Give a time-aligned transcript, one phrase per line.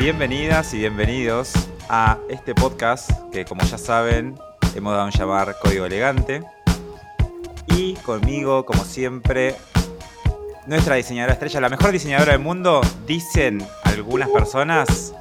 [0.00, 1.52] Bienvenidas y bienvenidos
[1.90, 4.34] a este podcast que como ya saben
[4.74, 6.42] hemos dado un llamar Código Elegante.
[7.66, 9.56] Y conmigo, como siempre,
[10.66, 15.14] nuestra diseñadora estrella, la mejor diseñadora del mundo, dicen algunas personas.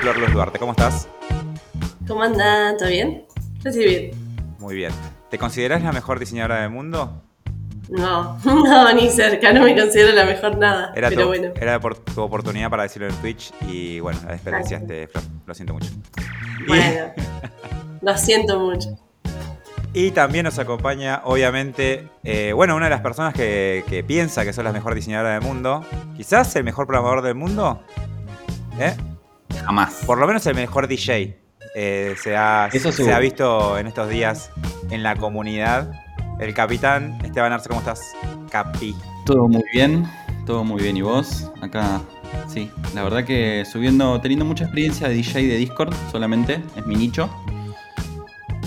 [0.00, 1.06] Flor Luz Duarte, ¿cómo estás?
[2.08, 2.76] ¿Cómo andan?
[2.78, 3.24] ¿Todo bien?
[3.62, 4.10] Yo estoy bien.
[4.58, 4.90] Muy bien.
[5.30, 7.22] ¿Te consideras la mejor diseñadora del mundo?
[7.88, 10.92] No, no, ni cerca, no me considero la mejor nada.
[10.96, 11.52] Era, pero tu, bueno.
[11.60, 15.24] era por tu oportunidad para decirlo en Twitch y bueno, la desperdiciaste, Flor.
[15.46, 15.90] Lo siento mucho.
[16.62, 17.12] Y- Bueno,
[18.02, 18.88] lo siento mucho.
[19.92, 24.52] Y también nos acompaña, obviamente, eh, bueno, una de las personas que, que piensa que
[24.52, 25.86] sos la mejor diseñadora del mundo.
[26.16, 27.82] Quizás el mejor programador del mundo.
[28.78, 28.94] ¿Eh?
[29.64, 30.02] Jamás.
[30.04, 31.38] Por lo menos el mejor DJ.
[31.74, 33.16] Eh, se, ha, Eso se seguro.
[33.16, 34.50] ha visto en estos días
[34.90, 35.90] en la comunidad.
[36.38, 38.12] El capitán Esteban Arce, ¿cómo estás?
[38.50, 38.94] Capi.
[39.24, 40.06] Todo muy bien,
[40.44, 40.96] todo muy bien.
[40.96, 41.50] ¿Y vos?
[41.62, 42.00] Acá,
[42.46, 42.70] sí.
[42.94, 47.28] La verdad que subiendo, teniendo mucha experiencia de DJ de Discord solamente, es mi nicho.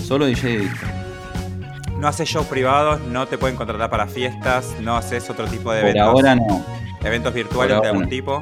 [0.02, 0.90] Solo DJ de Discord.
[1.98, 5.80] No haces shows privados, no te pueden contratar para fiestas, no haces otro tipo de
[5.82, 6.08] Por eventos.
[6.08, 6.64] ahora no,
[7.04, 8.08] Eventos virtuales de algún no.
[8.08, 8.40] tipo.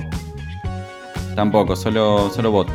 [1.34, 2.68] tampoco, solo, solo bot.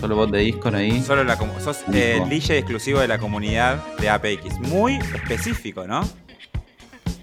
[0.00, 1.00] Solo bot de Discord ahí.
[1.02, 4.58] Solo la sos eh, el DJ exclusivo de la comunidad de APX.
[4.60, 6.06] Muy específico, ¿no?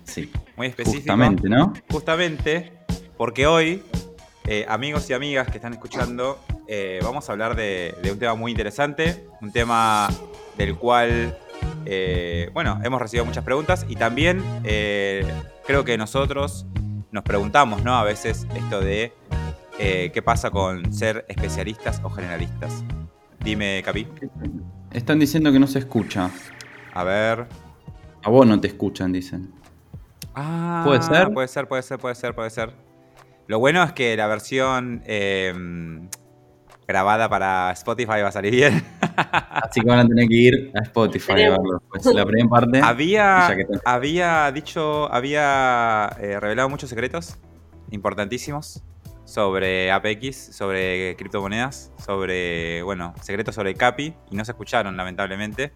[0.04, 1.02] Sí, Muy específico.
[1.02, 1.74] justamente, ¿no?
[1.90, 2.74] Justamente
[3.18, 3.84] porque hoy,
[4.48, 8.34] eh, amigos y amigas que están escuchando, eh, vamos a hablar de, de un tema
[8.36, 9.28] muy interesante.
[9.42, 10.10] Un tema
[10.58, 11.38] del cual,
[11.86, 14.42] eh, bueno, hemos recibido muchas preguntas y también
[15.66, 16.66] creo que nosotros
[17.12, 17.96] nos preguntamos, ¿no?
[17.96, 19.14] A veces esto de
[19.80, 22.84] eh, qué pasa con ser especialistas o generalistas.
[23.44, 24.08] Dime, Capi.
[24.92, 26.30] Están diciendo que no se escucha.
[26.94, 27.46] A ver.
[28.24, 29.52] A vos no te escuchan, dicen.
[30.36, 31.34] Ah, ¿Puede ser?
[31.34, 32.72] Puede ser, puede ser, puede ser, puede ser.
[33.48, 35.54] Lo bueno es que la versión eh,
[36.88, 38.84] grabada para Spotify va a salir bien.
[39.18, 41.82] Así que van a tener que ir a Spotify a verlo.
[41.90, 42.80] Pues la primera parte.
[42.82, 47.38] había, te- había dicho, había eh, revelado muchos secretos
[47.92, 48.82] importantísimos
[49.26, 55.74] sobre APX, sobre criptomonedas, sobre, bueno, secretos sobre Capi y no se escucharon lamentablemente.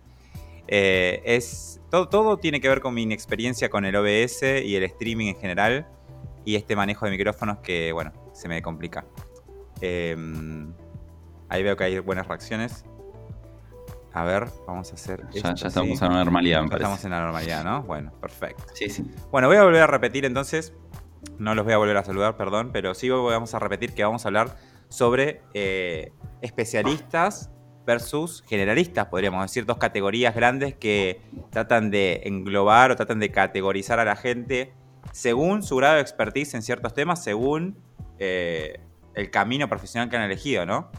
[0.67, 4.83] Eh, es, todo, todo tiene que ver con mi inexperiencia con el OBS y el
[4.83, 5.87] streaming en general
[6.43, 9.05] y este manejo de micrófonos que, bueno, se me complica.
[9.81, 10.15] Eh,
[11.49, 12.85] ahí veo que hay buenas reacciones.
[14.13, 16.05] A ver, vamos a hacer Ya, esto, ya estamos sí.
[16.05, 17.83] a la normalidad, me Ya estamos en la normalidad, ¿no?
[17.83, 18.63] Bueno, perfecto.
[18.73, 19.03] Sí, sí.
[19.31, 20.73] Bueno, voy a volver a repetir entonces.
[21.39, 24.25] No los voy a volver a saludar, perdón, pero sí vamos a repetir que vamos
[24.25, 24.57] a hablar
[24.89, 26.11] sobre eh,
[26.41, 27.51] especialistas
[27.85, 31.21] versus generalistas, podríamos decir, dos categorías grandes que
[31.51, 34.73] tratan de englobar o tratan de categorizar a la gente
[35.13, 37.77] según su grado de expertise en ciertos temas, según
[38.19, 38.81] eh,
[39.13, 40.91] el camino profesional que han elegido, ¿no?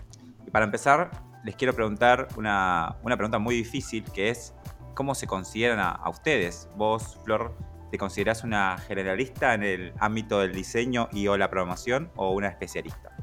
[0.47, 1.11] Y para empezar,
[1.45, 4.55] les quiero preguntar una, una pregunta muy difícil que es,
[4.95, 6.69] ¿cómo se consideran a, a ustedes?
[6.75, 7.55] Vos, Flor,
[7.91, 12.49] ¿te considerás una generalista en el ámbito del diseño y o la programación o una
[12.49, 13.17] especialista?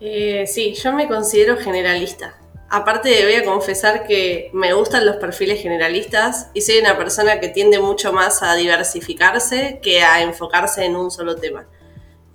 [0.00, 2.34] Eh, sí, yo me considero generalista.
[2.68, 7.48] Aparte, voy a confesar que me gustan los perfiles generalistas y soy una persona que
[7.48, 11.68] tiende mucho más a diversificarse que a enfocarse en un solo tema.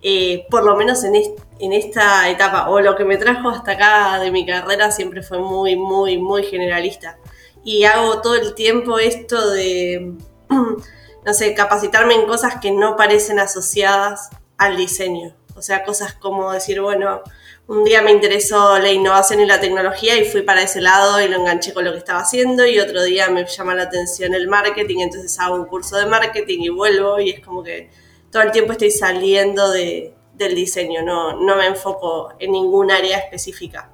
[0.03, 4.29] Eh, por lo menos en esta etapa, o lo que me trajo hasta acá de
[4.29, 7.17] mi carrera siempre fue muy, muy, muy generalista.
[7.63, 10.13] Y hago todo el tiempo esto de,
[11.25, 15.35] no sé, capacitarme en cosas que no parecen asociadas al diseño.
[15.55, 17.21] O sea, cosas como decir, bueno,
[17.67, 21.27] un día me interesó la innovación y la tecnología y fui para ese lado y
[21.27, 24.47] lo enganché con lo que estaba haciendo y otro día me llama la atención el
[24.47, 27.89] marketing, entonces hago un curso de marketing y vuelvo y es como que
[28.31, 33.17] todo el tiempo estoy saliendo de, del diseño, no, no me enfoco en ningún área
[33.17, 33.91] específica.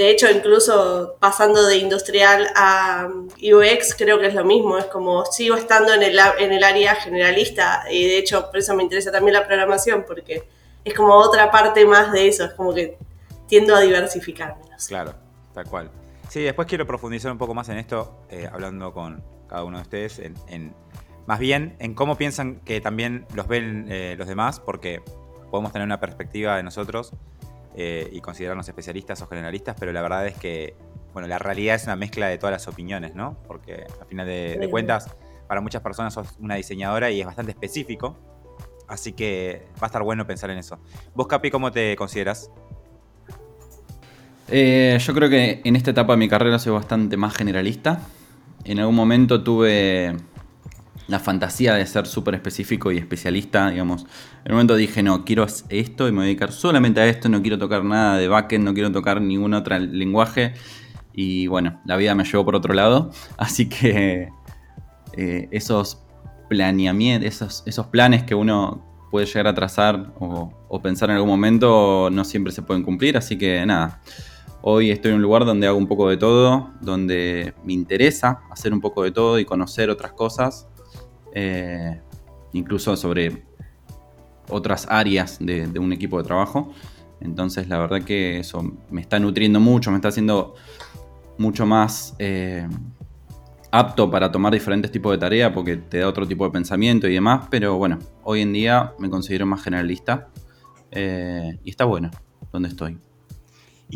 [0.00, 3.06] De hecho, incluso pasando de industrial a
[3.36, 4.78] UX, creo que es lo mismo.
[4.78, 8.74] Es como sigo estando en el, en el área generalista y de hecho por eso
[8.74, 10.48] me interesa también la programación, porque
[10.86, 12.46] es como otra parte más de eso.
[12.46, 12.96] Es como que
[13.46, 14.62] tiendo a diversificarme.
[14.70, 14.76] no.
[14.88, 15.12] Claro,
[15.52, 15.90] tal cual.
[16.30, 19.82] Sí, después quiero profundizar un poco más en esto, eh, hablando con cada uno de
[19.82, 20.74] ustedes, en-
[21.26, 25.02] más bien en cómo piensan que también los ven eh, los demás, porque
[25.50, 27.12] podemos tener una perspectiva de nosotros
[27.74, 30.74] eh, y considerarnos especialistas o generalistas, pero la verdad es que,
[31.12, 33.36] bueno, la realidad es una mezcla de todas las opiniones, ¿no?
[33.46, 35.14] Porque al final de, cuentas,
[35.46, 38.16] para muchas personas sos una diseñadora y es bastante específico,
[38.88, 40.78] así que va a estar bueno pensar en eso.
[41.14, 42.50] Vos, Capi, ¿cómo te consideras?
[44.48, 48.00] Eh, yo creo que en esta etapa de mi carrera soy bastante más generalista.
[48.64, 50.16] En algún momento tuve
[51.10, 54.06] la fantasía de ser súper específico y especialista, digamos.
[54.44, 57.28] En un momento dije, no, quiero esto y me voy a dedicar solamente a esto,
[57.28, 60.54] no quiero tocar nada de backend, no quiero tocar ningún otro lenguaje.
[61.12, 63.10] Y bueno, la vida me llevó por otro lado.
[63.36, 64.28] Así que
[65.14, 66.00] eh, esos
[66.48, 72.24] planeamientos, esos, planes que uno puede llegar a trazar o, pensar en algún momento no
[72.24, 73.16] siempre se pueden cumplir.
[73.16, 74.00] Así que nada,
[74.62, 78.72] hoy estoy en un lugar donde hago un poco de todo, donde me interesa hacer
[78.72, 80.68] un poco de todo y conocer otras cosas.
[81.34, 82.00] Eh,
[82.52, 83.44] incluso sobre
[84.48, 86.72] otras áreas de, un equipo de trabajo.
[87.20, 90.54] Entonces la verdad que eso me está nutriendo mucho, me está haciendo
[91.38, 92.66] mucho más eh,
[93.70, 97.14] apto para tomar diferentes tipos de tareas porque te da otro tipo de pensamiento y
[97.14, 97.46] demás.
[97.50, 100.28] Pero bueno, hoy en día me considero más generalista
[100.90, 102.10] eh, y está bueno
[102.52, 102.98] donde estoy.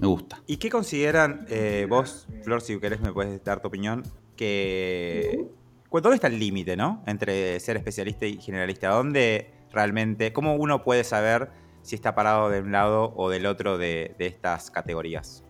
[0.00, 0.42] Me gusta.
[0.46, 1.46] ¿Y qué consideran
[1.88, 4.02] vos, Flor, si querés me puedes dar tu opinión,
[4.36, 5.46] que
[6.02, 7.02] ¿Dónde está el límite, no?
[7.06, 8.88] Entre ser especialista y generalista.
[8.88, 11.50] ¿Dónde realmente, cómo uno puede saber
[11.82, 15.42] si está parado de un lado o del otro de, estas categorías?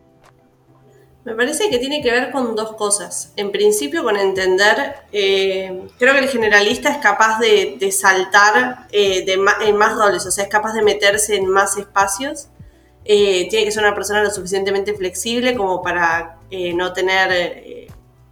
[1.24, 3.32] Me parece que tiene que ver con dos cosas.
[3.36, 9.76] En principio, con entender, eh, creo que el generalista es capaz de, saltar eh, en
[9.76, 12.48] más roles, o sea, es capaz de meterse en más espacios.
[13.06, 16.38] Eh, tiene que ser una persona lo suficientemente flexible como para
[16.74, 17.83] no tener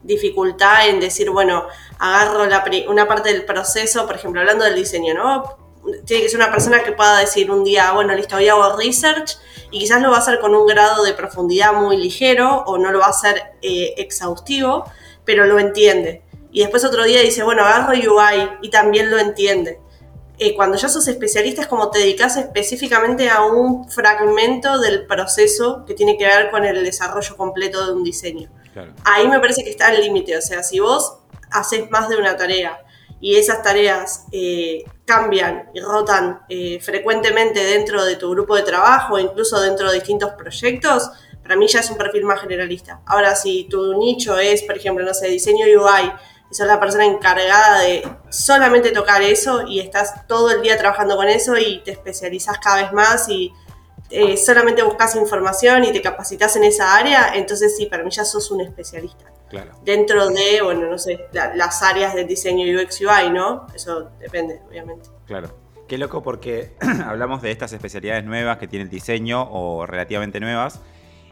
[0.02, 1.66] dificultad en decir, bueno,
[1.98, 2.44] agarro
[2.88, 5.56] una parte del proceso, por ejemplo, hablando del diseño, ¿no?
[6.04, 9.36] Tiene que ser una persona que pueda decir un día, bueno, listo, hoy hago research
[9.70, 12.92] y quizás lo va a hacer con un grado de profundidad muy ligero o no
[12.92, 14.84] lo va a hacer eh, exhaustivo,
[15.24, 16.22] pero lo entiende.
[16.52, 19.80] Y después otro día dice, bueno, agarro UI y también lo entiende.
[20.38, 25.84] Eh, cuando ya sos especialista es como te dedicas específicamente a un fragmento del proceso
[25.86, 28.50] que tiene que ver con el desarrollo completo de un diseño.
[29.04, 31.18] Ahí me parece que está el límite, o sea, si vos
[31.50, 32.82] haces más de una tarea
[33.20, 39.18] y esas tareas eh, cambian y rotan eh, frecuentemente dentro de tu grupo de trabajo,
[39.18, 41.10] incluso dentro de distintos proyectos,
[41.42, 43.00] para mí ya es un perfil más generalista.
[43.06, 46.12] Ahora, si tu nicho es, por ejemplo, no sé, diseño UI,
[46.50, 51.16] y sos la persona encargada de solamente tocar eso y estás todo el día trabajando
[51.16, 53.52] con eso y te especializas cada vez más y
[54.12, 58.24] eh, solamente buscas información y te capacitas en esa área, entonces sí, para mí ya
[58.24, 59.32] sos un especialista.
[59.48, 59.72] Claro.
[59.84, 63.66] Dentro de, bueno, no sé, las áreas del diseño UX UI, ¿no?
[63.74, 65.08] Eso depende, obviamente.
[65.26, 65.54] Claro.
[65.88, 66.72] Qué loco porque
[67.06, 70.80] hablamos de estas especialidades nuevas que tiene el diseño o relativamente nuevas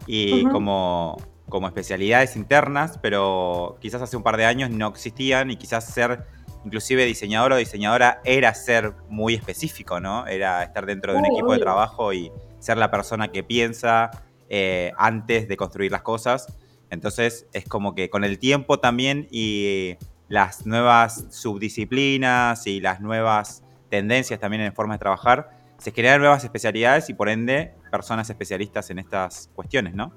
[0.06, 1.16] y como,
[1.48, 6.26] como especialidades internas, pero quizás hace un par de años no existían y quizás ser
[6.64, 10.26] inclusive diseñador o diseñadora era ser muy específico, ¿no?
[10.26, 12.30] Era estar dentro de un equipo de trabajo y
[12.60, 14.10] ser la persona que piensa
[14.48, 16.46] eh, antes de construir las cosas.
[16.90, 19.96] Entonces es como que con el tiempo también y
[20.28, 26.44] las nuevas subdisciplinas y las nuevas tendencias también en formas de trabajar, se crean nuevas
[26.44, 30.12] especialidades y por ende personas especialistas en estas cuestiones, ¿no?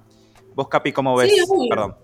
[0.53, 1.33] Vos, Capi, ¿cómo ves?
[1.69, 1.95] Perdón.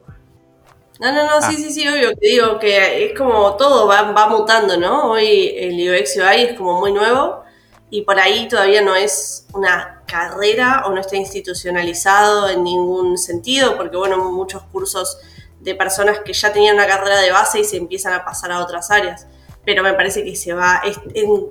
[0.99, 1.55] No, no, no, sí, ah.
[1.55, 2.15] sí, sí, obvio.
[2.15, 5.11] Te digo que es como todo va, va mutando, ¿no?
[5.11, 7.43] Hoy el UX UI es como muy nuevo
[7.89, 13.77] y por ahí todavía no es una carrera o no está institucionalizado en ningún sentido,
[13.77, 15.17] porque bueno, muchos cursos
[15.59, 18.59] de personas que ya tenían una carrera de base y se empiezan a pasar a
[18.59, 19.27] otras áreas.
[19.65, 20.99] Pero me parece que se va, es,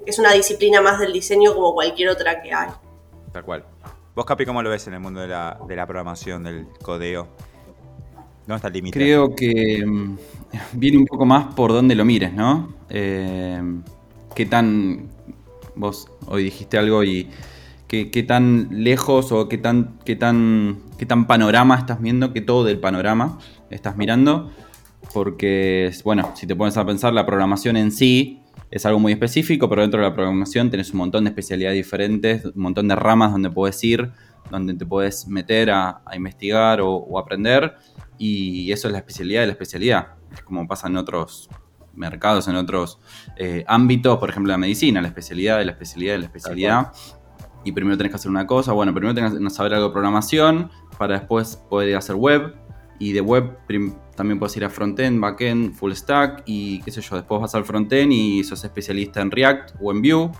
[0.06, 2.70] es una disciplina más del diseño como cualquier otra que hay.
[3.32, 3.64] Tal cual.
[4.14, 7.28] ¿Vos, Capi, cómo lo ves en el mundo de la, de la programación, del codeo?
[8.46, 8.98] ¿Dónde está el límite?
[8.98, 10.18] Creo que mm,
[10.72, 12.74] viene un poco más por donde lo mires, ¿no?
[12.88, 13.62] Eh,
[14.34, 15.08] ¿Qué tan
[15.78, 17.28] Vos hoy dijiste algo y
[17.86, 22.64] qué, tan lejos o qué tan, qué, tan, qué tan panorama estás viendo, qué todo
[22.64, 23.38] del panorama
[23.70, 24.50] estás mirando.
[25.14, 28.42] Porque, bueno, si te pones a pensar, la programación en sí
[28.72, 32.44] es algo muy específico, pero dentro de la programación tenés un montón de especialidades diferentes,
[32.44, 34.10] un montón de ramas donde puedes ir,
[34.50, 37.76] donde te puedes meter a, investigar o, o, aprender.
[38.18, 40.08] Y eso es la especialidad de la especialidad.
[40.32, 41.48] Es como pasa en otros
[41.98, 42.98] mercados, en otros
[43.36, 46.92] eh, ámbitos, por ejemplo la medicina, la especialidad de la especialidad de la especialidad.
[47.64, 50.70] Y primero tenés que hacer una cosa, bueno, primero tenés que saber algo de programación
[50.98, 52.54] para después poder hacer web.
[53.00, 53.58] Y de web
[54.16, 57.64] también puedes ir a frontend, backend, full stack y qué sé yo, después vas al
[57.64, 60.30] frontend y sos especialista en React o en Vue.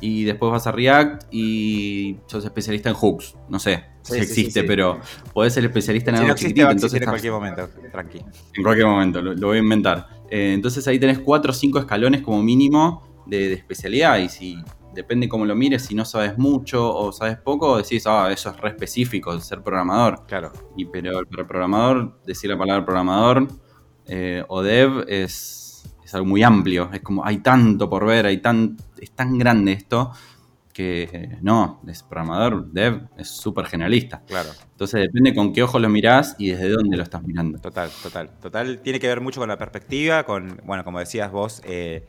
[0.00, 3.36] Y después vas a React y sos especialista en hooks.
[3.48, 4.98] No sé si existe, pero
[5.32, 6.70] podés ser especialista en algo no chiquitito.
[6.70, 8.24] Entonces en cualquier momento, tranquilo.
[8.54, 10.08] En cualquier momento, lo voy a inventar.
[10.34, 14.56] Eh, entonces ahí tenés cuatro o cinco escalones como mínimo de, especialidad y si
[14.94, 18.56] depende cómo lo mires, si no sabes mucho o sabes poco, decís, ah, eso es
[18.56, 20.24] re específico, ser programador.
[20.26, 20.50] Claro.
[20.74, 23.46] Y pero para el programador, decir la palabra programador
[24.06, 28.38] eh, o dev es, es algo muy amplio, es como hay tanto por ver, hay
[28.38, 30.12] tan, es tan grande esto
[30.72, 34.22] que no, es programador, dev, es súper generalista.
[34.26, 34.50] Claro.
[34.70, 37.58] Entonces depende con qué ojo lo mirás y desde dónde lo estás mirando.
[37.58, 38.80] Total, total, total.
[38.80, 42.06] Tiene que ver mucho con la perspectiva, con, bueno, como decías vos, eh,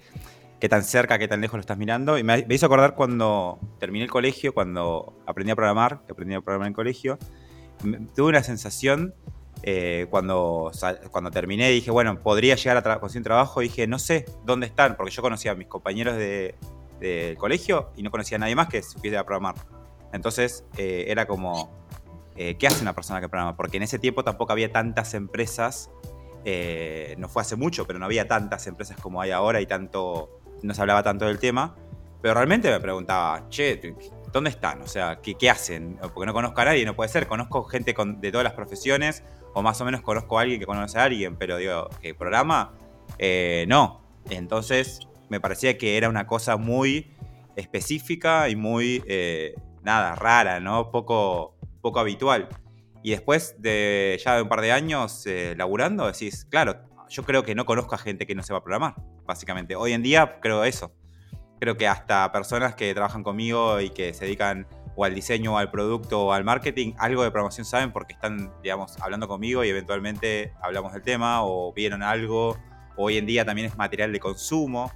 [0.60, 2.18] qué tan cerca, qué tan lejos lo estás mirando.
[2.18, 6.42] Y me, hizo acordar cuando terminé el colegio, cuando aprendí a programar, que aprendí a
[6.42, 7.20] programar en el colegio,
[8.16, 9.14] tuve una sensación
[9.62, 10.72] eh, cuando,
[11.12, 14.96] cuando terminé, dije, bueno, podría llegar a conseguir un trabajo, dije, no sé dónde están,
[14.96, 16.56] porque yo conocía a mis compañeros de,
[17.04, 19.56] del colegio y no conocía a nadie más que supiera programar.
[20.14, 21.70] Entonces eh, era como,
[22.36, 23.56] eh, ¿qué hace una persona que programa?
[23.56, 25.92] Porque en ese tiempo tampoco había tantas empresas,
[26.46, 30.40] eh, no fue hace mucho, pero no había tantas empresas como hay ahora y tanto,
[30.62, 31.76] no se hablaba tanto del tema.
[32.22, 33.96] Pero realmente me preguntaba, che,
[34.32, 34.82] ¿dónde están?
[34.82, 36.00] O sea, ¿qué, qué hacen?
[36.02, 37.28] Porque no conozco a nadie, no puede ser.
[37.28, 40.98] Conozco gente de todas las profesiones, o más o menos conozco a alguien que conoce
[40.98, 42.72] a alguien, pero digo, ¿que programa?
[43.68, 44.02] no.
[44.30, 47.12] Entonces me parecía que era una cosa muy
[47.56, 50.92] específica y muy, eh, nada, rara, ¿no?
[50.92, 52.50] Poco, poco habitual.
[53.02, 57.44] Y después de ya de un par de años eh, laburando, decís, claro, yo creo
[57.44, 58.94] que no conozco a gente que no sepa programar,
[59.26, 59.76] básicamente.
[59.76, 60.94] Hoy en día creo eso.
[61.60, 65.58] Creo que hasta personas que trabajan conmigo y que se dedican o al diseño o
[65.58, 69.70] al producto o al marketing, algo de programación saben porque están, digamos, hablando conmigo y
[69.70, 72.56] eventualmente hablamos del tema o vieron algo.
[72.98, 74.92] Hoy en día también es material de consumo.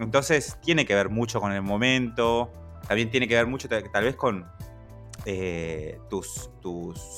[0.00, 2.50] Entonces tiene que ver mucho con el momento,
[2.86, 4.46] también tiene que ver mucho tal vez con
[5.24, 6.50] eh, tus,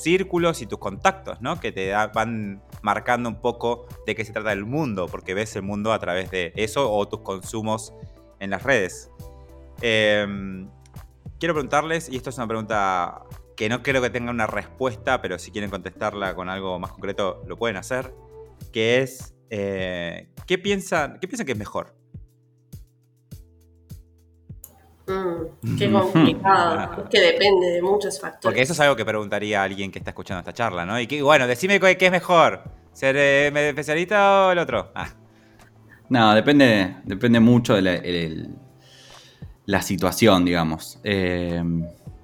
[0.01, 1.59] círculos y tus contactos, ¿no?
[1.59, 5.61] Que te van marcando un poco de qué se trata el mundo, porque ves el
[5.61, 7.93] mundo a través de eso o tus consumos
[8.39, 9.09] en las redes.
[9.81, 10.69] Em,
[11.39, 13.23] quiero preguntarles, y esto es una pregunta
[13.55, 17.43] que no creo que tenga una respuesta, pero si quieren contestarla con algo más concreto,
[17.47, 18.13] lo pueden hacer,
[18.73, 21.95] que es, eh, ¿qué, piensan, ¿qué piensan que es mejor?
[25.07, 27.03] Mm, qué complicado.
[27.03, 28.43] es que depende de muchos factores.
[28.43, 30.99] Porque eso es algo que preguntaría a alguien que está escuchando esta charla, ¿no?
[30.99, 34.91] Y que, bueno, decime qué es mejor, ser eh, especialista o el otro.
[34.95, 35.09] Ah.
[36.09, 38.47] No, depende, depende mucho de
[39.65, 40.99] la, situación, digamos.
[41.03, 41.63] Eh,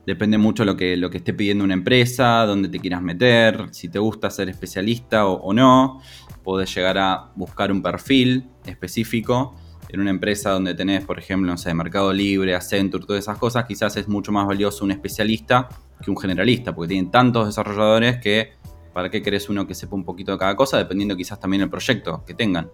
[0.06, 3.88] depende mucho lo que, lo que esté pidiendo una empresa, dónde te quieras meter, si
[3.88, 6.02] te gusta ser especialista o, o no.
[6.44, 9.56] Podés llegar a buscar un perfil específico
[9.90, 13.66] en una empresa donde tenés, por ejemplo, no sé, Mercado Libre, Accenture, todas esas cosas,
[13.66, 15.70] quizás es mucho más valioso un especialista
[16.02, 18.54] que un generalista, porque tienen tantos desarrolladores que
[18.94, 21.70] para qué querés uno que sepa un poquito de cada cosa, dependiendo quizás también el
[21.70, 22.70] proyecto que tengan.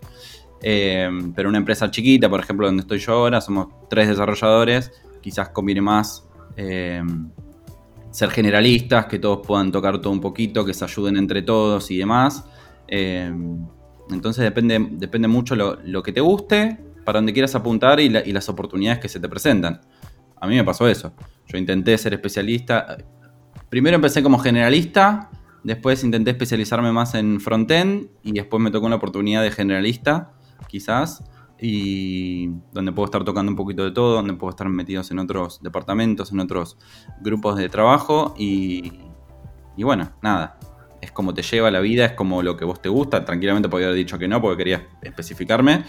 [0.62, 4.92] Eh, pero una empresa chiquita, por ejemplo, donde estoy yo ahora, somos tres desarrolladores,
[5.22, 7.04] quizás conviene más eh,
[8.10, 11.98] ser generalistas, que todos puedan tocar todo un poquito, que se ayuden entre todos y
[11.98, 12.46] demás.
[12.88, 13.32] Eh,
[14.10, 18.50] entonces depende, depende mucho lo, lo que te guste, para donde quieras apuntar y, las
[18.50, 19.82] oportunidades que se te presentan.
[20.40, 21.14] A mí me pasó eso.
[21.48, 22.98] Yo intenté ser especialista.
[23.70, 25.30] Primero empecé como generalista,
[25.64, 30.34] después intenté especializarme más en frontend y después me tocó una oportunidad de generalista,
[30.68, 31.24] quizás,
[31.60, 35.62] y donde puedo estar tocando un poquito de todo, donde puedo estar metidos en otros
[35.62, 36.78] departamentos, en otros
[37.22, 39.00] grupos de trabajo y,
[39.78, 40.60] y bueno, nada,
[41.04, 43.26] es como te lleva la vida, es como lo que vos te gusta.
[43.26, 45.84] Tranquilamente podría haber dicho que no porque quería especificarme,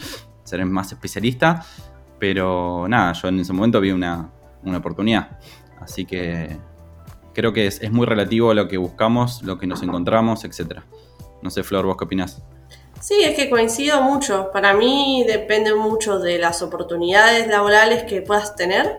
[0.44, 1.64] ser más especialista,
[2.18, 4.30] pero nada, yo en ese momento vi una,
[4.76, 5.38] oportunidad.
[5.80, 6.56] Así que
[7.34, 10.80] creo que es, muy relativo a lo que buscamos, lo que nos encontramos, etc.
[11.42, 12.42] No sé, Flor, ¿vos qué opinás?
[13.00, 14.50] Sí, es que coincido mucho.
[14.52, 18.98] Para mí depende mucho de las oportunidades laborales que puedas tener.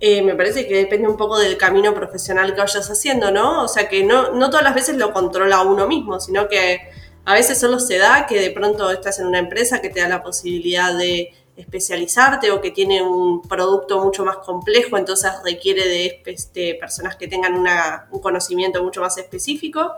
[0.00, 3.62] Eh, me parece que depende un poco del camino profesional que vayas haciendo, ¿no?
[3.62, 6.80] O sea que no, no todas las veces lo controla uno mismo, sino que
[7.24, 10.08] a veces solo se da que de pronto estás en una empresa que te da
[10.08, 16.76] la posibilidad de especializarte o que tiene un producto mucho más complejo, entonces requiere de,
[16.80, 17.54] personas que tengan
[18.10, 19.92] un conocimiento mucho más específico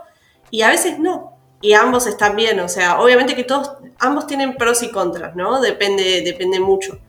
[0.51, 1.33] y a veces no.
[1.61, 5.61] Y ambos están bien, o sea, obviamente que todos, ambos tienen pros y contras, ¿no?
[5.61, 6.99] Depende, depende mucho.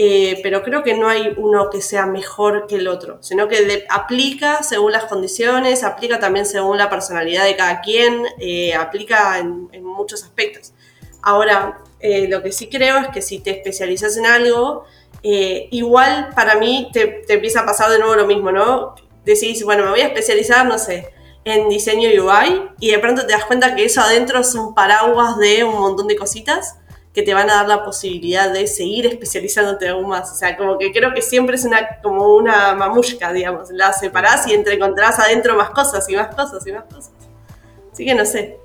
[0.00, 3.84] Eh, pero creo que no hay uno que sea mejor que el otro, sino que
[3.88, 9.68] aplica según las condiciones, aplica también según la personalidad de cada quien, eh, aplica en,
[9.82, 10.72] muchos aspectos.
[11.20, 14.84] Ahora, eh, lo que sí creo es que si te especializas en algo,
[15.20, 18.94] igual para mí te, te, empieza a pasar de nuevo lo mismo, ¿no?
[19.24, 21.12] Decís, bueno, me voy a especializar, no sé,
[21.44, 25.38] en diseño UI y de pronto te das cuenta que eso adentro es un paraguas
[25.38, 26.76] de un montón de cositas
[27.12, 30.30] que te van a dar la posibilidad de seguir especializándote aún más.
[30.30, 33.70] O sea, como que creo que siempre es una, como una mamushka, digamos.
[33.70, 37.12] La separás y entre encontrás adentro más cosas y más cosas y más cosas.
[37.92, 38.58] Así que no sé.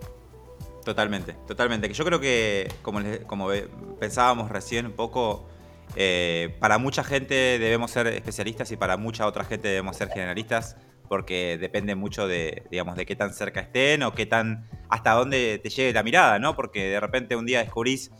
[0.84, 1.92] Totalmente, totalmente.
[1.92, 3.50] Yo creo que, como, como
[4.00, 5.48] pensábamos recién un poco,
[5.96, 10.76] eh, para mucha gente debemos ser especialistas y para mucha otra gente debemos ser generalistas
[11.08, 15.60] porque depende mucho de, digamos, de qué tan cerca estén o qué tan, hasta dónde
[15.62, 16.56] te llegue la mirada, ¿no?
[16.56, 18.12] Porque de repente un día descubrís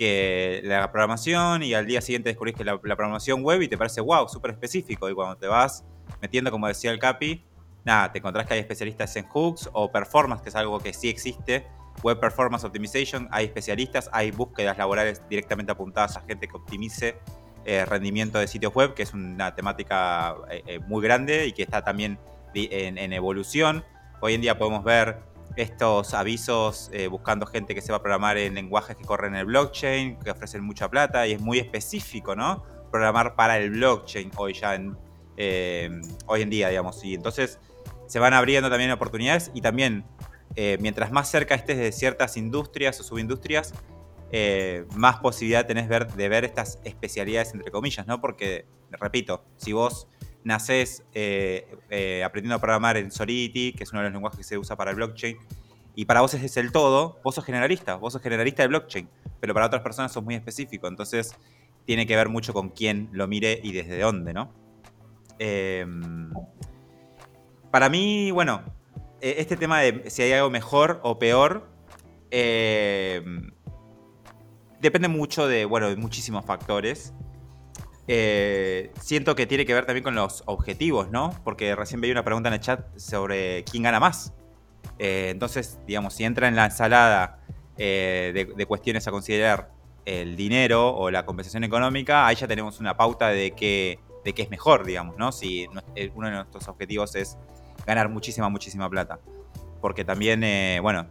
[0.00, 4.00] que la programación y al día siguiente descubrís que la, programación web y te parece,
[4.00, 5.10] wow, súper específico.
[5.10, 5.84] Y cuando te vas
[6.22, 7.44] metiendo, como decía el Capi,
[7.84, 11.10] nada, te encontrás que hay especialistas en hooks o performance, que es algo que sí
[11.10, 11.66] existe.
[12.02, 17.18] Web Performance Optimization, hay especialistas, hay búsquedas laborales directamente apuntadas a gente que optimice
[17.66, 21.62] eh, rendimiento de sitios web, que es una temática eh, eh, muy grande y que
[21.62, 22.18] está también
[22.54, 23.84] en, evolución.
[24.22, 25.18] Hoy en día podemos ver
[25.60, 29.46] estos avisos buscando gente que se va a programar en lenguajes que corren en el
[29.46, 32.62] blockchain, que ofrecen mucha plata y es muy específico, ¿no?
[32.90, 34.96] Programar para el blockchain hoy en,
[36.26, 37.04] hoy en día, digamos.
[37.04, 37.58] Y entonces
[38.06, 40.04] se van abriendo también oportunidades y también
[40.56, 43.74] mientras más cerca estés de ciertas industrias o subindustrias,
[44.32, 48.20] eh, más posibilidad tenés de ver estas especialidades, entre comillas, ¿no?
[48.20, 50.06] Porque, repito, si vos
[50.44, 54.44] nacés eh, eh, aprendiendo a programar en Solidity, que es uno de los lenguajes que
[54.44, 55.36] se usa para el blockchain,
[55.94, 59.08] y para vos es el todo, vos sos generalista, vos sos generalista de blockchain,
[59.40, 61.34] pero para otras personas sos muy específico, entonces
[61.84, 64.52] tiene que ver mucho con quién lo mire y desde dónde, ¿no?
[65.38, 66.30] Em,
[67.70, 68.62] para mí, bueno,
[69.20, 71.68] e-, este tema de si hay algo mejor o peor,
[72.30, 73.22] eh,
[74.80, 77.12] depende mucho de, bueno, de muchísimos factores.
[78.12, 81.32] Eh, siento que tiene que ver también con los objetivos, ¿no?
[81.44, 84.32] Porque recién veía una pregunta en el chat sobre quién gana más.
[84.98, 87.38] Eh, entonces, digamos, si entra en la ensalada
[87.78, 89.70] eh, de, cuestiones a considerar
[90.06, 94.42] el dinero o la compensación económica, ahí ya tenemos una pauta de qué, de qué
[94.42, 95.30] es mejor, digamos, ¿no?
[95.30, 97.38] Si uno de nuestros objetivos es
[97.86, 99.20] ganar muchísima, muchísima plata.
[99.80, 100.42] Porque también,
[100.82, 101.06] bueno,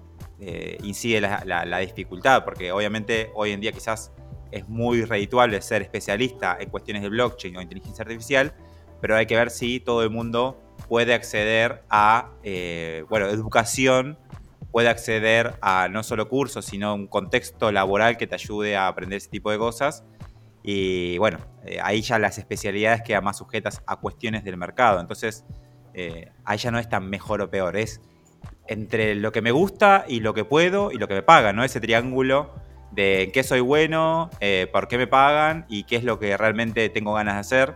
[0.84, 4.12] incide la, dificultad, porque obviamente hoy en día quizás
[4.52, 8.54] es muy redituable ser especialista en cuestiones de blockchain o inteligencia artificial,
[9.02, 14.18] pero hay que ver si todo el mundo puede acceder a, eh, bueno, educación,
[14.72, 19.18] puede acceder a no solo cursos, sino un contexto laboral que te ayude a aprender
[19.18, 20.04] ese tipo de cosas.
[20.62, 25.00] Y bueno, eh, ahí ya las especialidades quedan más sujetas a cuestiones del mercado.
[25.00, 25.46] Entonces,
[26.46, 28.00] ahí ya no es tan mejor o peor, es
[28.68, 31.64] entre lo que me gusta y lo que puedo y lo que me pagan, ¿no?
[31.64, 32.54] Ese triángulo
[32.92, 36.90] de qué soy bueno, eh, por qué me pagan y qué es lo que realmente
[36.90, 37.76] tengo ganas de hacer,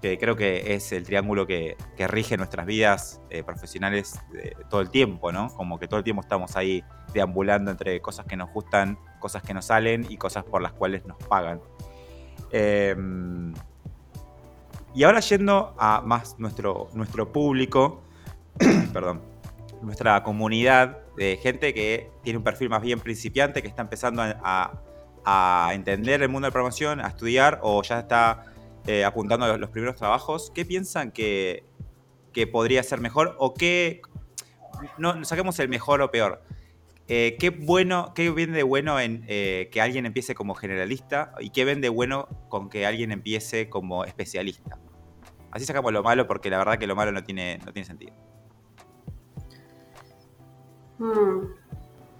[0.00, 1.76] que creo que es el triángulo que,
[2.08, 4.20] rige nuestras vidas eh, profesionales
[4.70, 5.48] todo el tiempo, ¿no?
[5.48, 9.54] Como que todo el tiempo estamos ahí deambulando entre cosas que nos gustan, cosas que
[9.54, 11.60] nos salen y cosas por las cuales nos pagan.
[12.50, 13.52] Em,
[14.94, 18.02] y ahora yendo a más nuestro, nuestro público,
[18.92, 19.20] perdón,
[19.82, 24.82] nuestra comunidad de gente que tiene un perfil más bien principiante, que está empezando a,
[25.74, 28.46] entender el mundo de la programación, a estudiar o ya está
[28.86, 31.64] eh, apuntando los primeros trabajos, ¿qué piensan que,
[32.50, 34.00] podría ser mejor o qué,
[34.96, 36.42] no saquemos el mejor o peor?
[37.08, 41.64] Eh, ¿qué, bueno, ¿Qué vende bueno en eh, que alguien empiece como generalista y qué
[41.64, 44.78] vende bueno con que alguien empiece como especialista?
[45.50, 48.14] Así sacamos lo malo porque la verdad que lo malo no tiene, no tiene sentido.
[50.98, 51.58] Hmm.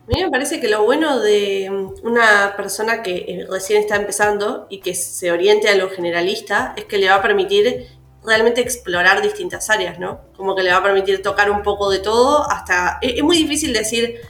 [0.09, 1.71] A mí me parece que lo bueno de
[2.03, 6.87] una persona que eh, recién está empezando y que se oriente a lo generalista es
[6.87, 7.89] que le va a permitir
[8.25, 10.21] realmente explorar distintas áreas, ¿no?
[10.35, 12.99] Como que le va a permitir tocar un poco de todo hasta...
[13.03, 14.23] Es muy difícil decir,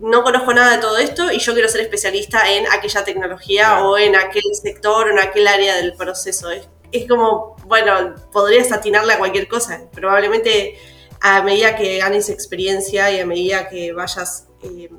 [0.00, 3.98] no conozco nada de todo esto y yo quiero ser especialista en aquella tecnología o
[3.98, 6.50] en aquel sector o en aquel área del proceso.
[6.50, 9.82] Es, es como, bueno, podrías atinarle a cualquier cosa.
[9.92, 10.78] Probablemente
[11.20, 14.90] a medida que ganes experiencia y a medida que vayas eh,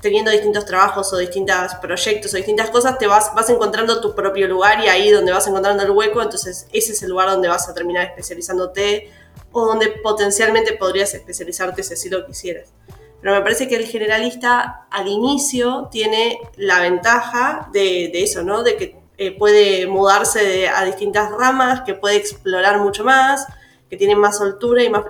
[0.00, 4.46] teniendo distintos trabajos o distintos proyectos o distintas cosas, te vas, vas encontrando tu propio
[4.46, 7.68] lugar y ahí donde vas encontrando el hueco, entonces ese es el lugar donde vas
[7.68, 9.10] a terminar especializándote
[9.50, 12.72] o donde potencialmente podrías especializarte si así lo quisieras.
[13.22, 18.62] Pero me parece que el generalista al inicio tiene la ventaja de, eso, ¿no?
[18.62, 23.46] De que eh, puede mudarse a distintas ramas, que puede explorar mucho más,
[23.94, 25.04] que tienen más soltura y más,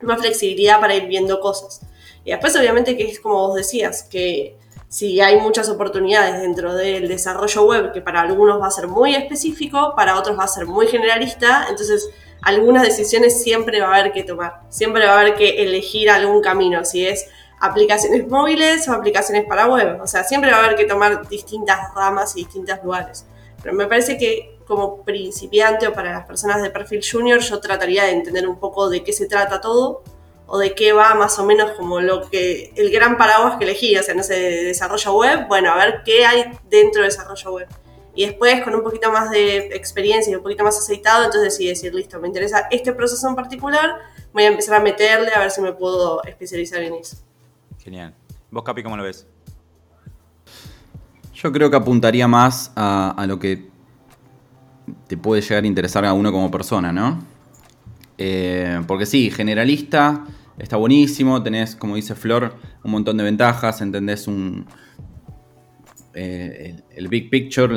[0.00, 1.82] más flexibilidad para ir viendo cosas.
[2.24, 4.56] Y después obviamente que es como vos decías, que
[4.88, 9.14] si hay muchas oportunidades dentro del desarrollo web, que para algunos va a ser muy
[9.14, 12.08] específico, para otros va a ser muy generalista, entonces
[12.40, 16.40] algunas decisiones siempre va a haber que tomar, siempre va a haber que elegir algún
[16.40, 17.26] camino, si es
[17.60, 21.94] aplicaciones móviles o aplicaciones para web, o sea, siempre va a haber que tomar distintas
[21.94, 23.26] ramas y distintos lugares.
[23.62, 28.04] Pero me parece que como principiante o para las personas de perfil junior, yo trataría
[28.04, 30.02] de entender un poco de qué se trata todo,
[30.46, 33.96] o de qué va más o menos como lo que el gran paraguas que elegí,
[33.96, 37.52] o sea, no sé, de desarrollo web, bueno, a ver qué hay dentro de desarrollo
[37.52, 37.68] web.
[38.14, 41.66] Y después, con un poquito más de experiencia y un poquito más aceitado, entonces sí
[41.66, 43.96] decir, listo, me interesa este proceso en particular,
[44.32, 47.16] voy a empezar a meterle a ver si me puedo especializar en eso.
[47.78, 48.14] Genial.
[48.50, 49.26] ¿Vos, Capi, cómo lo ves?
[51.34, 53.68] Yo creo que apuntaría más a, lo que
[55.06, 57.24] te puede llegar a interesar a uno como persona, ¿no?
[58.18, 60.24] Eh, porque sí, generalista
[60.58, 64.66] está buenísimo, tenés, como dice Flor, un montón de ventajas, entendés un,
[66.18, 67.74] eh, el, big picture,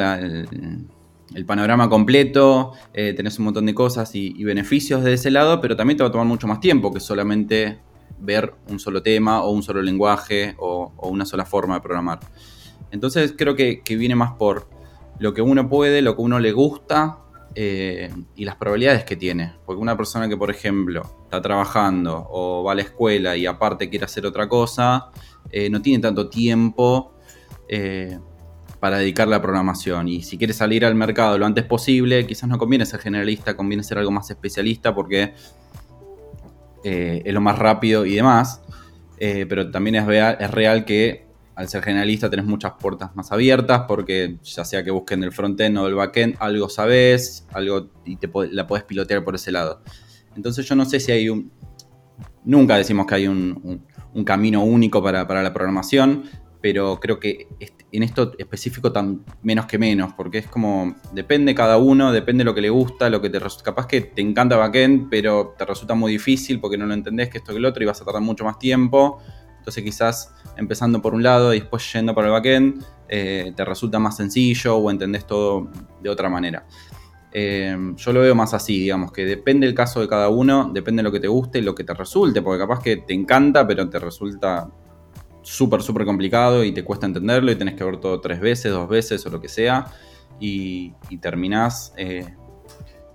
[1.36, 5.76] el, panorama completo, eh, tenés un montón de cosas y, beneficios de ese lado, pero
[5.76, 7.80] también te va a tomar mucho más tiempo que solamente
[8.18, 12.20] ver un solo tema o un solo lenguaje o, una sola forma de programar.
[12.92, 14.70] Entonces creo que, viene más por
[15.20, 17.20] lo que uno puede, lo que uno le gusta
[17.56, 19.54] eh, y las probabilidades que tiene.
[19.66, 23.90] Porque una persona que, por ejemplo, está trabajando o va a la escuela y aparte
[23.90, 25.12] quiere hacer otra cosa,
[25.70, 27.14] no tiene tanto tiempo
[28.80, 30.08] para dedicarle a programación.
[30.08, 33.84] Y si quieres salir al mercado lo antes posible, quizás no conviene ser generalista, conviene
[33.84, 35.34] ser algo más especialista porque
[36.84, 38.62] eh, es lo más rápido y demás.
[39.18, 40.06] Eh, pero también es
[40.52, 41.28] real que
[41.60, 45.78] al ser generalista tenés muchas puertas más abiertas porque ya sea que busquen el frontend
[45.78, 49.82] o el backend, algo sabes, algo y te, la podés pilotear por ese lado.
[50.38, 51.52] Entonces yo no sé si hay un...
[52.46, 53.84] Nunca decimos que hay un,
[54.26, 56.24] camino único para, para, la programación,
[56.62, 57.50] pero creo que
[57.92, 62.56] en esto específico tan menos que menos, porque es como, depende cada uno, depende lo
[62.56, 65.94] que le gusta, lo que te resulta, capaz que te encanta backend, pero te resulta
[65.94, 68.22] muy difícil porque no lo entendés que esto que el otro y vas a tardar
[68.22, 69.20] mucho más tiempo,
[69.70, 74.00] entonces quizás empezando por un lado y después yendo para el backend, eh, te resulta
[74.00, 75.70] más sencillo o entendés todo
[76.02, 76.66] de otra manera.
[77.32, 81.02] Eh, yo lo veo más así, digamos, que depende el caso de cada uno, depende
[81.02, 83.68] de lo que te guste y lo que te resulte, porque capaz que te encanta,
[83.68, 84.72] pero te resulta
[85.44, 88.90] súper, súper complicado y te cuesta entenderlo y tenés que ver todo tres veces, dos
[88.90, 89.86] veces o lo que sea.
[90.40, 92.26] Y, terminás eh,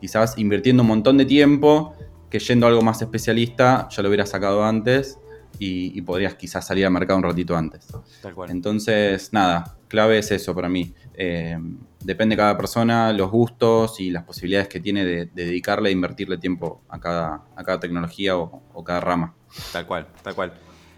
[0.00, 1.94] quizás invirtiendo un montón de tiempo
[2.30, 5.18] que yendo a algo más especialista ya lo hubieras sacado antes
[5.58, 7.86] y, podrías quizás salir al mercado un ratito antes.
[8.22, 8.50] Tal cual.
[8.50, 10.94] Entonces, nada, clave es eso para mí.
[11.14, 11.56] Eh,
[12.00, 16.38] depende de cada persona, los gustos y las posibilidades que tiene de, dedicarle e invertirle
[16.38, 19.34] tiempo a cada, a cada tecnología o, o cada rama.
[19.72, 20.52] Tal cual, tal cual.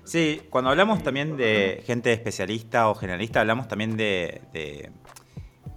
[0.06, 4.92] Sí, cuando hablamos también de gente especialista o generalista, hablamos también de,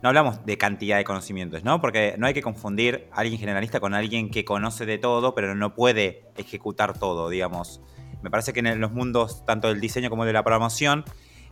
[0.03, 1.81] no hablamos de cantidad de conocimientos, ¿no?
[1.81, 5.55] Porque no hay que confundir a alguien generalista con alguien que conoce de todo, pero
[5.55, 7.81] no puede ejecutar todo, digamos.
[8.21, 11.05] Me parece que en los mundos tanto del diseño como de la programación,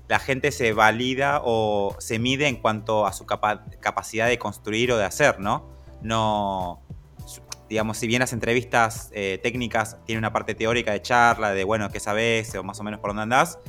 [0.08, 4.98] la gente se valida o se mide en cuanto a su capacidad de construir o
[4.98, 5.70] de hacer, ¿no?
[6.02, 6.82] No,
[7.70, 11.90] digamos, si bien las entrevistas eh, técnicas tienen una parte teórica de charla, de bueno,
[11.90, 13.60] qué sabes o más o menos por dónde andás,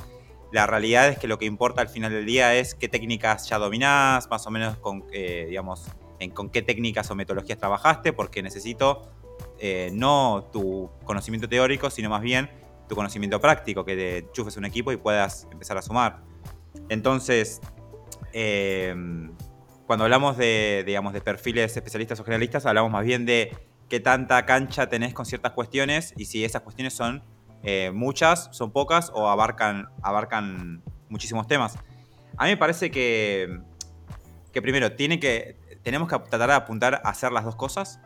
[0.51, 3.57] la realidad es que lo que importa al final del día es qué técnicas ya
[3.57, 5.87] dominás, más o menos con, eh, digamos,
[6.33, 9.09] con qué técnicas o metodologías trabajaste, porque necesito
[9.59, 12.49] eh, no tu conocimiento teórico, sino más bien
[12.89, 16.23] tu conocimiento práctico, que te enchufes un equipo y puedas empezar a sumar.
[16.89, 17.61] Entonces,
[19.87, 23.55] cuando hablamos de, digamos, de perfiles especialistas o generalistas, hablamos más bien de
[23.87, 27.23] qué tanta cancha tenés con ciertas cuestiones y si esas cuestiones son
[27.63, 31.75] eh, muchas, son pocas o abarcan, abarcan muchísimos temas.
[32.37, 33.59] A mí me parece que,
[34.53, 37.99] que primero tiene que, tenemos que tratar de apuntar a hacer las dos cosas,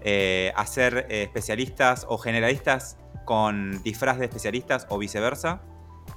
[0.00, 2.96] eh, a ser eh, especialistas o generalistas
[3.28, 5.60] con disfraz de especialistas o viceversa.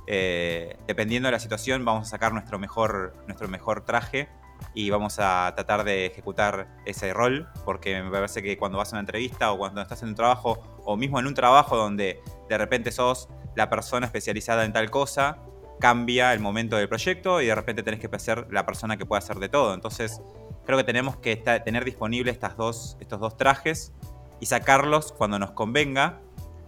[0.07, 4.29] dependiendo de la situación vamos a sacar nuestro mejor, nuestro mejor traje
[4.73, 8.95] y vamos a tratar de ejecutar ese rol, porque me parece que cuando vas a
[8.95, 12.57] una entrevista o cuando estás en un trabajo, o mismo en un trabajo donde de
[12.57, 15.39] repente sos la persona especializada en tal cosa,
[15.81, 19.19] cambia el momento del proyecto y de repente tenés que ser la persona que pueda
[19.19, 19.73] hacer de todo.
[19.73, 20.21] Entonces,
[20.65, 23.91] creo que tenemos que tener disponibles dos, estos dos trajes
[24.39, 26.21] y sacarlos cuando nos convenga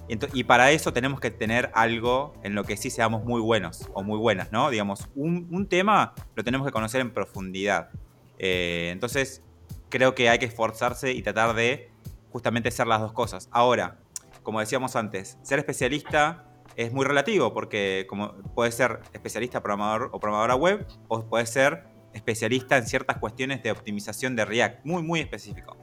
[0.08, 4.04] y para eso tenemos que tener algo en lo que sí seamos muy buenos o
[4.04, 4.70] muy buenas, ¿no?
[4.70, 7.90] Digamos, un, tema lo tenemos que conocer en profundidad.
[8.38, 9.42] Eh, entonces,
[9.90, 11.90] creo que hay que esforzarse y tratar de
[12.32, 13.48] justamente ser las dos cosas.
[13.52, 14.00] Ahora,
[14.44, 18.34] como decíamos antes, ser especialista es muy relativo porque como
[18.72, 24.36] ser especialista programador o programadora web o puede ser especialista en ciertas cuestiones de optimización
[24.36, 25.78] de React, muy, muy específico.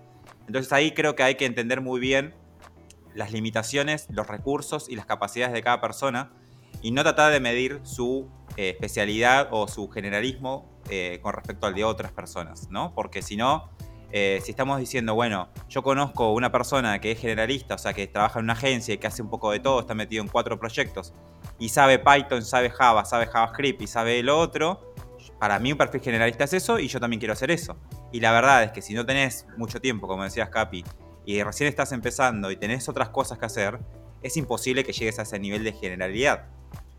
[0.46, 2.34] Entonces ahí creo que hay que entender muy bien
[3.14, 6.32] las limitaciones, los recursos y las capacidades de cada persona
[6.82, 11.74] y no tratar de medir su eh, especialidad o su generalismo eh, con respecto al
[11.74, 12.94] de otras personas, ¿no?
[12.94, 13.70] Porque si no,
[14.12, 18.06] eh, si estamos diciendo, bueno, yo conozco una persona que es generalista, o sea, que
[18.06, 20.58] trabaja en una agencia y que hace un poco de todo, está metido en cuatro
[20.58, 21.12] proyectos,
[21.58, 24.94] y sabe Python, sabe Java, sabe JavaScript y sabe lo otro,
[25.38, 27.76] para mí un perfil generalista es eso y yo también quiero hacer eso.
[28.12, 30.84] Y la verdad es que si no tenés mucho tiempo, como decías Capi,
[31.30, 33.78] y recién estás empezando y tenés otras cosas que hacer,
[34.20, 36.48] es imposible que llegues a ese nivel de generalidad.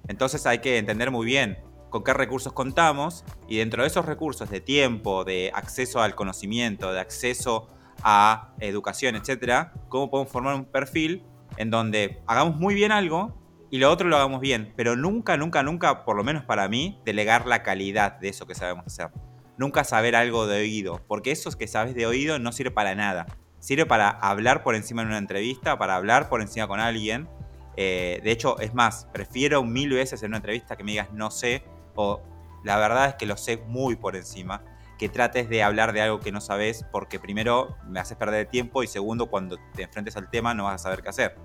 [0.07, 1.57] Entonces hay que entender muy bien
[1.89, 6.93] con qué recursos contamos y dentro de esos recursos de tiempo, de acceso al conocimiento,
[6.93, 7.67] de acceso
[8.03, 11.25] a educación, etcétera, cómo podemos formar un perfil
[11.57, 13.37] en donde hagamos muy bien algo
[13.69, 17.01] y lo otro lo hagamos bien, pero nunca, nunca, nunca, por lo menos para mí,
[17.03, 19.09] delegar la calidad de eso que sabemos hacer.
[19.57, 23.25] Nunca saber algo de oído, porque eso que sabes de oído no sirve para nada.
[23.61, 27.29] Sirve para hablar por encima en una entrevista, para hablar por encima con alguien.
[27.77, 31.29] Eh, de hecho, es más, prefiero mil veces en una entrevista que me digas no
[31.29, 32.21] sé, o
[32.63, 34.63] la verdad es que lo sé muy por encima,
[34.97, 38.81] que trates de hablar de algo que no sabes porque primero me haces perder tiempo
[38.81, 41.35] y segundo cuando te enfrentes al tema no vas a saber qué hacer.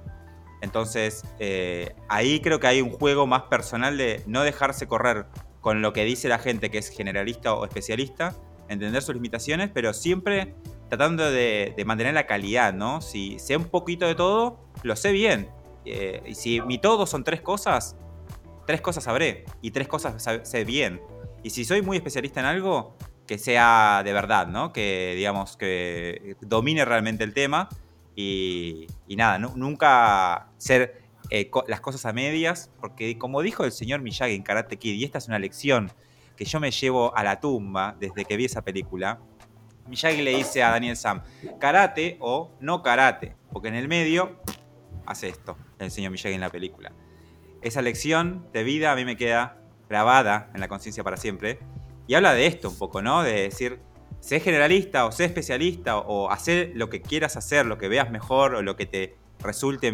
[0.62, 5.26] Entonces eh, ahí creo que hay un juego más personal de no dejarse correr
[5.60, 8.34] con lo que dice la gente que es generalista o especialista,
[8.68, 10.54] entender sus limitaciones, pero siempre
[10.88, 13.00] tratando de, mantener la calidad, ¿no?
[13.00, 15.50] Si sé un poquito de todo, lo sé bien.
[15.84, 17.96] Eh, y si mi todo son tres cosas,
[18.66, 21.00] tres cosas sabré y tres cosas sé bien.
[21.42, 22.96] Y si soy muy especialista en algo,
[23.26, 24.72] que sea de verdad, ¿no?
[24.72, 27.68] Que, digamos, que domine realmente el tema
[28.14, 34.34] y, nada, nunca ser eh, las cosas a medias, porque como dijo el señor Miyagi
[34.34, 35.92] en Karate Kid, y esta es una lección
[36.36, 39.20] que yo me llevo a la tumba desde que vi esa película,
[39.88, 41.22] Miyagi le dice a Daniel Sam,
[41.58, 44.40] karate o no karate, porque en el medio
[45.06, 46.92] hace esto, el señor Miyagi en la película
[47.66, 51.58] esa lección de vida a mí me queda grabada en la conciencia para siempre.
[52.06, 53.22] Y habla de esto un poco, ¿no?
[53.22, 53.80] De decir,
[54.20, 58.54] sé generalista o sé especialista o hacer lo que quieras hacer, lo que veas mejor
[58.54, 59.92] o lo que te resulte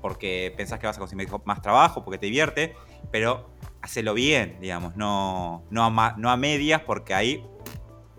[0.00, 2.76] porque pensás que vas a conseguir más trabajo, porque te divierte,
[3.10, 3.50] pero
[3.82, 7.44] hacelo bien, digamos, no, no a medias porque ahí,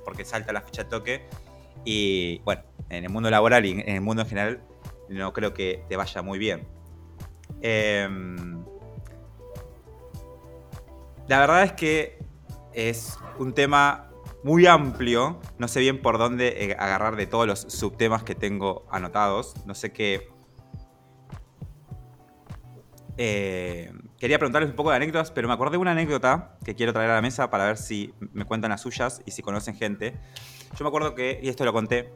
[0.10, 1.30] porque salta la ficha de toque.
[1.86, 4.64] Y bueno, en el mundo laboral y en el mundo en general
[5.08, 6.68] no creo que te vaya muy bien.
[7.62, 8.10] Eh,
[11.28, 12.18] la verdad es que
[12.74, 14.10] es un tema
[14.44, 15.40] muy amplio.
[15.60, 19.54] No sé bien por dónde eh, agarrar de todos los subtemas que tengo anotados.
[19.68, 20.28] No sé qué.
[23.18, 26.94] Eh, quería preguntarles un poco de anécdotas, pero me acordé de una anécdota que quiero
[26.94, 30.20] traer a la mesa para ver si me cuentan las suyas y si conocen gente.
[30.78, 32.12] Yo me acuerdo que, y esto lo conté,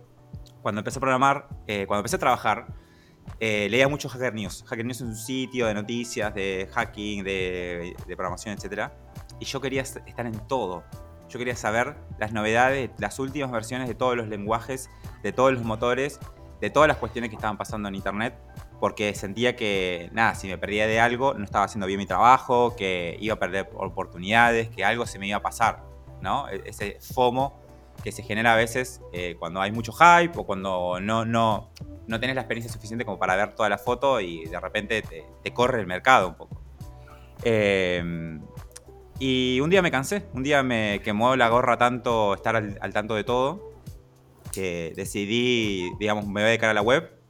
[0.61, 2.67] cuando empecé a programar, eh, cuando empecé a trabajar,
[3.39, 4.63] leía mucho Hacker News.
[4.67, 8.91] Hacker News es un sitio de noticias, de hacking, de, de programación, etc
[9.39, 10.83] y yo quería estar en todo.
[11.29, 14.89] Yo quería saber las novedades, las últimas versiones de todos los lenguajes,
[15.21, 16.19] de todos los motores,
[16.61, 18.35] de todas las cuestiones que estaban pasando en Internet,
[18.83, 22.75] porque sentía que, nada, si me perdía de algo, no estaba haciendo bien mi trabajo,
[22.75, 25.85] que iba a perder oportunidades, que algo se me iba a pasar,
[26.19, 26.49] ¿no?
[26.49, 27.57] E-, ese FOMO
[28.03, 31.71] que se genera a veces eh, cuando hay mucho hype o cuando no, no,
[32.07, 35.25] no tenés la experiencia suficiente como para ver toda la foto y de repente te,
[35.41, 36.61] te corre el mercado un poco.
[37.45, 38.37] Eh,
[39.17, 43.15] y un día me cansé, un día me quemó la gorra tanto estar al, tanto
[43.15, 43.71] de todo,
[44.51, 47.22] que decidí, digamos, me voy a dedicar a la web,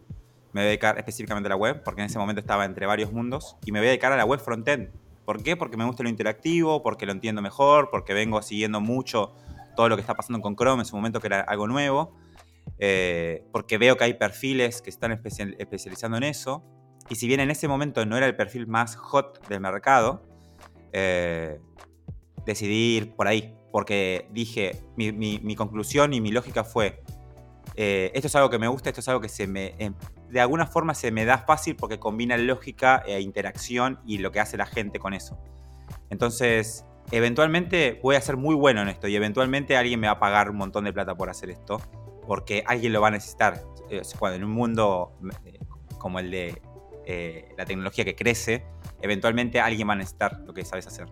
[0.54, 3.12] me voy a dedicar específicamente a la web, porque en ese momento estaba entre varios
[3.12, 4.90] mundos, y me voy a dedicar a la web frontend.
[5.26, 5.56] ¿Por qué?
[5.56, 9.34] Porque me gusta lo interactivo, porque lo entiendo mejor, porque vengo siguiendo mucho
[9.76, 12.16] todo lo que está pasando con Chrome en su momento, que era algo nuevo,
[12.80, 16.64] eh, porque veo que hay perfiles que están especializando en eso,
[17.10, 20.24] y si bien en ese momento no era el perfil más hot del mercado,
[20.92, 21.60] eh,
[22.46, 27.02] decidí ir por ahí, porque dije, mi, conclusión y mi lógica fue,
[27.76, 29.94] eh, esto es algo que me gusta, esto es algo que se me, em,
[30.30, 34.40] de alguna forma se me da fácil porque combina lógica e interacción y lo que
[34.40, 35.38] hace la gente con eso.
[36.10, 40.20] Entonces, eventualmente voy a ser muy bueno en esto y eventualmente alguien me va a
[40.20, 41.82] pagar un montón de plata por hacer esto,
[42.28, 43.62] porque alguien lo va a necesitar.
[44.18, 45.14] Cuando en un mundo
[45.46, 45.60] eh,
[45.98, 46.62] como el de
[47.58, 48.64] la tecnología que crece,
[49.02, 51.08] eventualmente alguien va a necesitar lo que sabes hacer.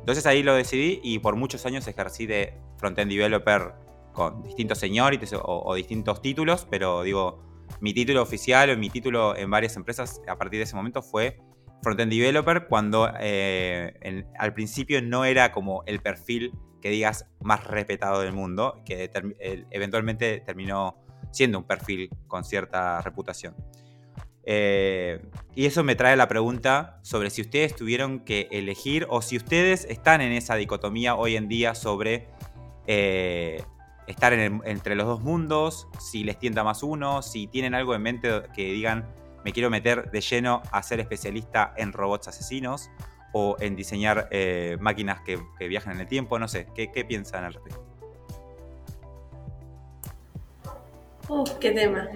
[0.00, 3.74] Entonces ahí lo decidí y por muchos años ejercí de frontend developer
[4.20, 7.42] con distintos señorities o, distintos títulos, pero digo,
[7.80, 11.38] mi título oficial o mi título en varias empresas a partir de ese momento fue
[11.82, 16.52] frontend developer cuando eh, al principio no era como el perfil
[16.82, 19.10] que digas más respetado del mundo, que
[19.70, 20.96] eventualmente terminó
[21.30, 23.54] siendo un perfil con cierta reputación.
[24.44, 25.22] Eh,
[25.54, 29.86] y eso me trae la pregunta sobre si ustedes tuvieron que elegir o si ustedes
[29.88, 32.28] están en esa dicotomía hoy en día sobre
[32.86, 33.62] eh,
[34.10, 38.42] estar entre los dos mundos, si les tienta más uno, si tienen algo en mente
[38.54, 39.06] que digan,
[39.44, 42.90] me quiero meter de lleno a ser especialista en robots asesinos
[43.32, 47.54] o en diseñar eh, máquinas que, viajan en el tiempo, no sé, ¿qué, piensan al
[47.54, 47.84] respecto?
[51.28, 52.08] Uf, qué tema.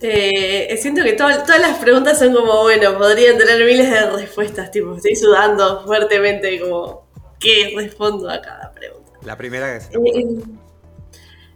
[0.00, 4.94] Eh, siento que todas las preguntas son como, bueno, podrían tener miles de respuestas, tipo,
[4.94, 7.06] estoy sudando fuertemente como,
[7.38, 9.12] ¿qué respondo a cada pregunta?
[9.24, 10.26] La primera que se eh,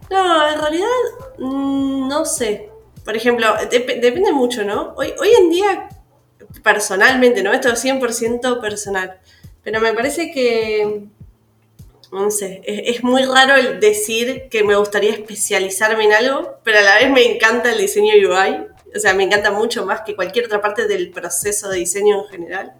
[0.09, 0.87] No, en realidad,
[1.37, 2.69] mm, no sé.
[3.03, 4.93] Por ejemplo, depende mucho, ¿no?
[4.97, 5.89] Hoy, hoy en día,
[6.63, 7.53] personalmente, ¿no?
[7.53, 9.19] Esto es 100% personal.
[9.63, 11.05] Pero me parece que,
[12.11, 16.81] no sé, es, muy raro el decir que me gustaría especializarme en algo, pero a
[16.81, 18.67] la vez me encanta el diseño UI.
[18.95, 22.29] O sea, me encanta mucho más que cualquier otra parte del proceso de diseño en
[22.29, 22.73] general.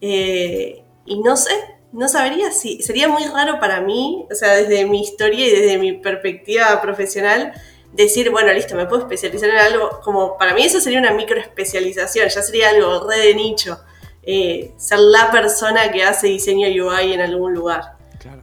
[0.00, 1.52] Eh, y no sé,
[1.92, 5.78] no sabría si sería muy raro para mí, o sea, desde mi historia y desde
[5.78, 7.52] mi perspectiva profesional,
[7.92, 12.28] decir, bueno, listo, me puedo especializar en algo, como para mí eso sería una microespecialización,
[12.28, 13.80] ya sería algo re de nicho,
[14.22, 17.96] eh, ser la persona que hace diseño UI en algún lugar.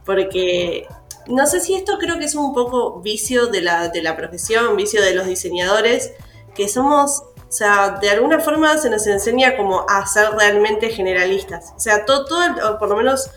[0.04, 0.86] Porque
[1.28, 4.76] no sé si esto creo que es un poco vicio de la, de la profesión,
[4.76, 6.12] vicio de los diseñadores,
[6.54, 7.22] que somos,
[7.56, 11.72] sea, de alguna forma se nos enseña como a ser realmente generalistas.
[11.76, 13.30] O sea, todo, todo por lo menos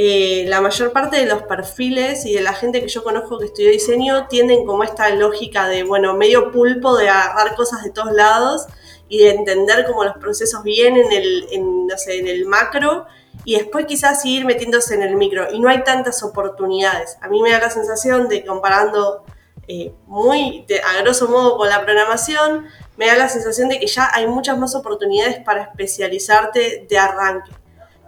[0.00, 3.46] eh, la mayor parte de los perfiles y de la gente que yo conozco que
[3.46, 8.12] estudió diseño tienen como esta lógica de, bueno, medio pulpo de agarrar cosas de todos
[8.12, 8.66] lados
[9.08, 13.06] y de entender cómo los procesos vienen en el, en, no sé, en el macro
[13.44, 15.48] y después quizás ir metiéndose en el micro.
[15.52, 17.18] Y no hay tantas oportunidades.
[17.20, 19.24] A mí me da la sensación de comparando
[19.66, 22.66] eh, muy a grosso modo con la programación,
[22.98, 27.52] me da la sensación de que ya hay muchas más oportunidades para especializarte de arranque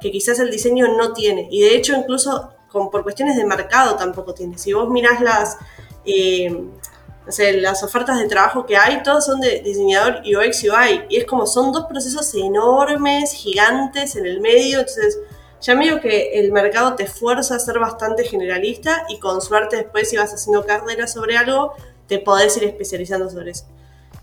[0.01, 1.47] que quizás el diseño no tiene.
[1.51, 4.59] Y de hecho, incluso con, por cuestiones de mercado tampoco tiene.
[4.59, 5.59] Si vos mirás las,
[6.05, 11.05] eh, no las ofertas de trabajo que hay, todas son de diseñador UX UI.
[11.09, 14.81] Y es como son dos procesos enormes, gigantes en el medio.
[14.81, 15.19] Entonces,
[15.61, 20.09] ya medio que el mercado te fuerza a ser bastante generalista y con suerte después
[20.09, 21.75] si vas haciendo carrera sobre algo,
[22.07, 23.67] te podés ir especializando sobre eso.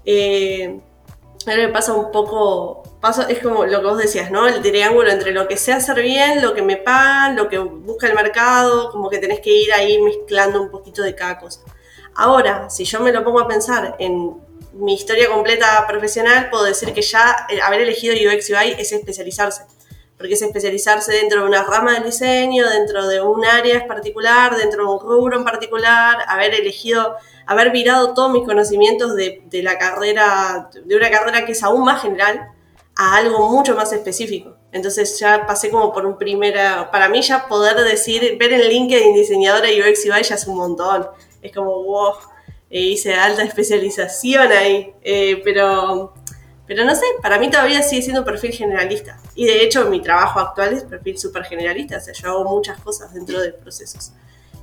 [0.09, 0.79] Eh,
[1.45, 2.83] a mí me pasa un poco,
[3.27, 4.47] es como lo que vos decías, ¿no?
[4.47, 8.07] El triángulo entre lo que sé hacer bien, lo que me pagan, lo que busca
[8.07, 11.59] el mercado, como que tenés que ir ahí mezclando un poquito de cada cosa.
[12.15, 14.33] Ahora, si yo me lo pongo a pensar en
[14.73, 19.63] mi historia completa profesional, puedo decir que ya haber elegido UX UI es especializarse.
[20.17, 24.55] Porque es especializarse dentro de una rama del diseño, dentro de un área en particular,
[24.55, 27.17] dentro de un rubro en particular, haber elegido
[27.47, 32.01] haber virado todos mis conocimientos de, la carrera, de una carrera que es aún más
[32.01, 32.51] general,
[32.95, 34.55] a algo mucho más específico.
[34.71, 39.13] Entonces ya pasé como por un primera, para mí ya poder decir, ver en LinkedIn
[39.13, 41.07] diseñadora UX UI ya es un montón.
[41.41, 42.13] Es como, wow,
[42.69, 44.93] eh, hice alta especialización ahí.
[45.01, 46.13] Eh, pero,
[46.65, 49.17] pero no sé, para mí todavía sigue siendo perfil generalista.
[49.35, 52.79] Y de hecho mi trabajo actual es perfil súper generalista, o sea, yo hago muchas
[52.81, 54.11] cosas dentro de procesos.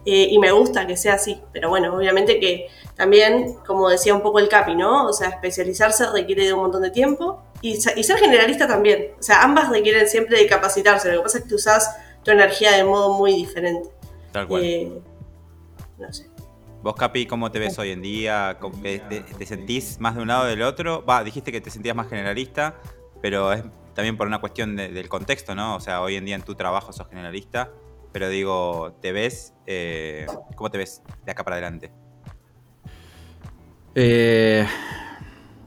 [0.07, 4.23] Eh, y me gusta que sea así, pero bueno, obviamente que también, como decía un
[4.23, 5.07] poco el Capi, ¿no?
[5.07, 9.13] O sea, especializarse requiere de un montón de tiempo y, ser generalista también.
[9.19, 12.73] O sea, ambas requieren siempre de capacitarse, lo que pasa es que usás tu energía
[12.73, 13.89] de modo muy diferente.
[14.33, 14.63] Tal cual.
[14.63, 14.93] Eh,
[15.99, 16.29] no sé.
[16.83, 18.59] Vos, Capi, ¿cómo te ves hoy en día?
[18.83, 21.03] ¿Te, sentís más de un lado o del otro?
[21.03, 22.75] Va, dijiste que te sentías más generalista,
[23.23, 23.65] pero es
[23.95, 25.77] también por una cuestión del contexto, ¿no?
[25.77, 27.71] O sea, hoy en día en tu trabajo sos generalista
[28.15, 29.55] pero digo, ¿te ves?
[29.67, 30.25] Eh,
[30.55, 31.91] ¿Cómo te ves de acá para adelante?
[33.97, 34.65] Eh,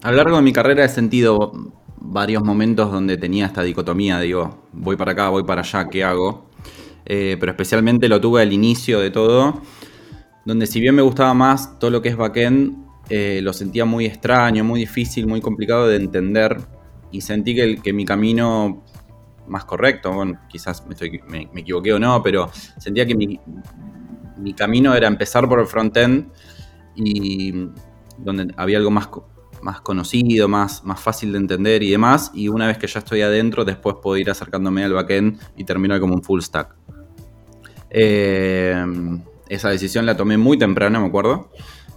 [0.02, 1.52] a lo largo de mi carrera he sentido
[1.98, 6.50] varios momentos donde tenía esta dicotomía, digo, voy para acá, voy para allá, ¿qué hago?
[7.06, 9.62] Eh, pero especialmente lo tuve al inicio de todo,
[10.46, 12.78] donde si bien me gustaba más todo lo que es backend,
[13.42, 16.58] lo sentía muy extraño, muy difícil, muy complicado de entender
[17.12, 18.86] y sentí que, que mi camino
[19.48, 20.14] más correcto.
[20.14, 23.40] Bueno, quizás me, equivoqué o no, pero sentía que mi,
[24.54, 26.32] camino era empezar por el frontend
[26.96, 27.70] y
[28.18, 29.10] donde había algo más,
[29.62, 32.32] más conocido, más, más fácil de entender y demás.
[32.34, 36.00] Y una vez que ya estoy adentro, después puedo ir acercándome al backend y terminar
[36.00, 36.76] como un full stack.
[37.90, 38.86] Eh,
[39.50, 41.50] esa decisión la tomé muy temprano, me acuerdo.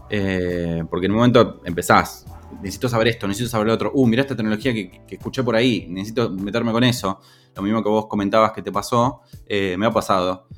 [0.09, 2.27] Eh, porque en un momento empezás,
[2.63, 3.93] necesito saber esto, necesito saber lo otro.
[3.95, 7.21] Uh, mira esta tecnología que, escuché por ahí, necesito meterme con eso.
[7.55, 10.49] Lo mismo que vos comentabas que te pasó, eh, me ha pasado.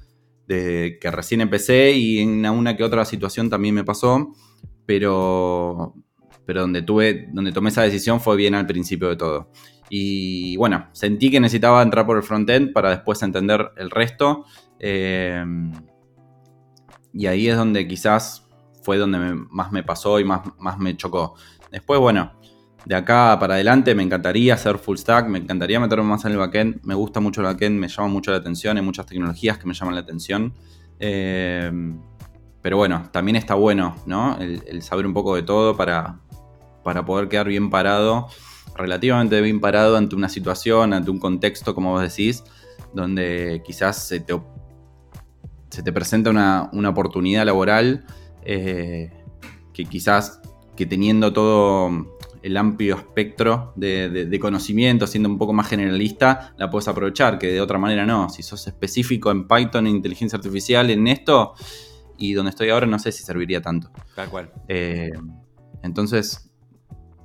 [0.46, 4.32] Desde que recién empecé y en una que otra situación también me pasó,
[4.86, 5.94] pero,
[6.44, 9.50] pero donde, tuve, donde tomé esa decisión fue bien al principio de todo.
[9.88, 14.44] Y bueno, sentí que necesitaba entrar por el frontend para después entender el resto.
[14.78, 15.44] Eh,
[17.12, 18.48] y ahí es donde quizás
[18.82, 19.18] fue donde
[19.50, 21.34] más me pasó y más, más me chocó.
[21.72, 22.32] Después, bueno,
[22.84, 26.38] de acá para adelante me encantaría hacer full stack, me encantaría meterme más en el
[26.38, 29.66] backend, me gusta mucho el backend, me llama mucho la atención, hay muchas tecnologías que
[29.66, 30.52] me llaman la atención.
[31.00, 31.72] Eh,
[32.60, 34.36] pero bueno, también está bueno, ¿no?
[34.38, 36.20] El, saber un poco de todo para,
[36.84, 38.28] para poder quedar bien parado,
[38.76, 42.44] relativamente bien parado ante una situación, ante un contexto, como vos decís,
[42.94, 44.40] donde quizás se te,
[45.70, 48.04] se te presenta una, oportunidad laboral
[48.44, 49.10] eh,
[49.72, 50.41] que quizás
[50.76, 56.88] que teniendo todo el amplio espectro de, conocimiento, siendo un poco más generalista, la puedes
[56.88, 58.28] aprovechar, que de otra manera no.
[58.28, 61.54] Si sos específico en Python, en inteligencia artificial, en esto,
[62.18, 63.90] y donde estoy ahora no sé si serviría tanto.
[64.16, 64.50] Tal cual.
[64.68, 65.12] Eh,
[65.82, 66.50] entonces,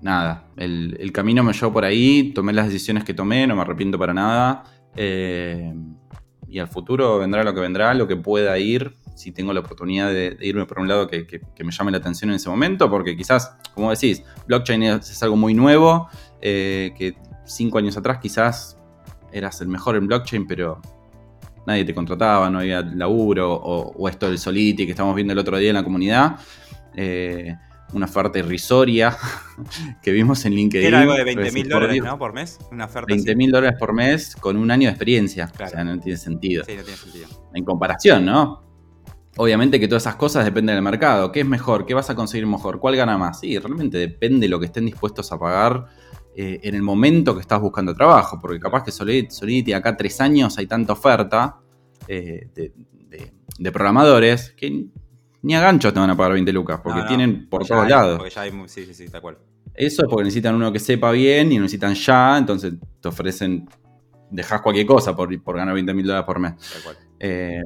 [0.01, 3.97] nada, el, camino me llevó por ahí, tomé las decisiones que tomé, no me arrepiento
[3.97, 4.63] para nada.
[4.95, 5.73] Eh,
[6.47, 10.09] y al futuro vendrá lo que vendrá, lo que pueda ir, si tengo la oportunidad
[10.09, 13.57] de, irme por un lado que, me llame la atención en ese momento, porque quizás,
[13.73, 16.07] como decís, blockchain es, algo muy nuevo,
[16.39, 18.77] eh, que cinco años atrás quizás
[19.31, 20.79] eras el mejor en blockchain, pero
[21.65, 25.57] nadie te contrataba, no había laburo, o, esto del Soliti que estamos viendo el otro
[25.57, 26.35] día en la comunidad.
[26.95, 27.55] Eh,
[27.93, 29.15] una oferta irrisoria
[30.03, 30.87] que vimos en LinkedIn.
[30.87, 32.19] Era algo de 20 mil dólares, ¿no?
[32.19, 32.59] Por mes.
[32.71, 35.49] Una oferta 20 mil dólares por mes con un año de experiencia.
[35.53, 36.63] O sea, no tiene sentido.
[36.65, 37.27] Sí, no tiene sentido.
[37.53, 38.66] En comparación, ¿no?
[39.37, 41.31] Obviamente que todas esas cosas dependen del mercado.
[41.31, 41.85] ¿Qué es mejor?
[41.85, 42.79] ¿Qué vas a conseguir mejor?
[42.79, 43.39] ¿Cuál gana más?
[43.39, 45.85] Sí, realmente depende de lo que estén dispuestos a pagar
[46.35, 48.39] eh, en el momento que estás buscando trabajo.
[48.41, 51.57] Porque capaz que Solidity, acá tres años hay tanta oferta
[52.07, 54.85] eh, de, programadores que
[55.41, 56.79] ni a ganchos te van a pagar 20 lucas.
[56.83, 58.21] Porque tienen por todos lados.
[58.67, 59.37] sí, sí, sí, tal cual.
[59.73, 62.37] Eso es porque necesitan uno que sepa bien y necesitan ya.
[62.39, 63.67] Entonces te ofrecen
[64.29, 66.53] dejas cualquier cosa por, por ganar 20 mil dólares por mes.
[66.57, 66.97] Tal cual.
[67.19, 67.61] Eh,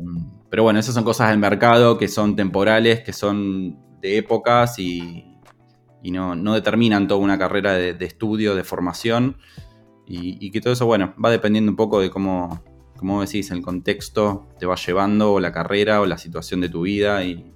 [0.52, 5.40] pero bueno, esas son cosas del mercado que son temporales, que son de épocas y,
[6.04, 9.38] no, determinan toda una carrera de, estudio, de formación.
[10.06, 12.62] Y, que todo eso, bueno, va dependiendo un poco de cómo,
[12.98, 16.82] como decís, el contexto te va llevando, o la carrera, o la situación de tu
[16.82, 17.54] vida, y,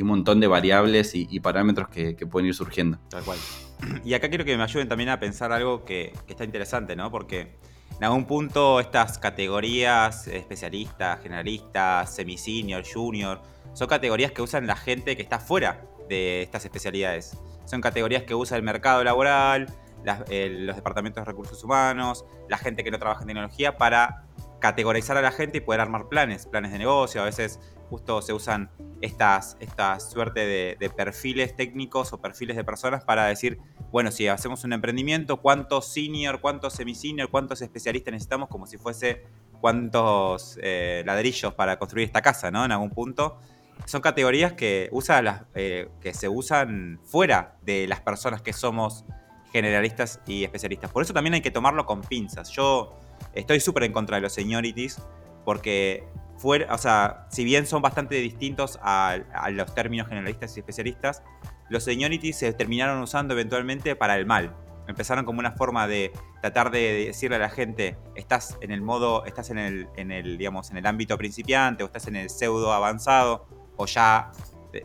[0.00, 3.00] un montón de variables y, parámetros que, pueden ir surgiendo.
[3.10, 3.38] Tal cual.
[4.04, 7.10] Y acá quiero que me ayuden también a pensar algo que, que está interesante, ¿no?
[7.10, 7.56] Porque
[7.98, 13.42] en algún punto estas categorías, especialistas, generalistas, semi-senior, junior,
[13.72, 17.36] son categorías que usan la gente que está fuera de estas especialidades.
[17.64, 19.66] Son categorías que usa el mercado laboral,
[20.04, 24.24] los departamentos de recursos humanos, la gente que no trabaja en tecnología para
[24.60, 27.20] categorizar a la gente y poder armar planes, planes de negocio.
[27.20, 28.70] A veces justo se usan
[29.00, 33.58] estas, esta suerte de, perfiles técnicos o perfiles de personas para decir,
[33.90, 39.24] bueno, si hacemos un emprendimiento, cuántos senior, cuántos semi-senior, cuántos especialistas necesitamos, como si fuese
[39.60, 42.64] cuántos eh, ladrillos para construir esta casa, ¿no?
[42.64, 43.38] En algún punto.
[43.86, 49.04] Son categorías que, usa las, eh, que se usan fuera de las personas que somos
[49.52, 50.90] generalistas y especialistas.
[50.90, 52.50] Por eso también hay que tomarlo con pinzas.
[52.50, 52.94] Yo
[53.34, 55.00] estoy súper en contra de los seniorities
[55.44, 56.04] porque
[56.38, 59.18] fuera, o sea, si bien son bastante distintos a,
[59.50, 61.22] los términos generalistas y especialistas,
[61.68, 64.54] los seniorities se terminaron usando eventualmente para el mal.
[64.86, 69.26] Empezaron como una forma de tratar de decirle a la gente, estás en el modo,
[69.26, 72.72] estás en el, en el digamos, en el ámbito principiante, o estás en el pseudo
[72.72, 74.30] avanzado, o ya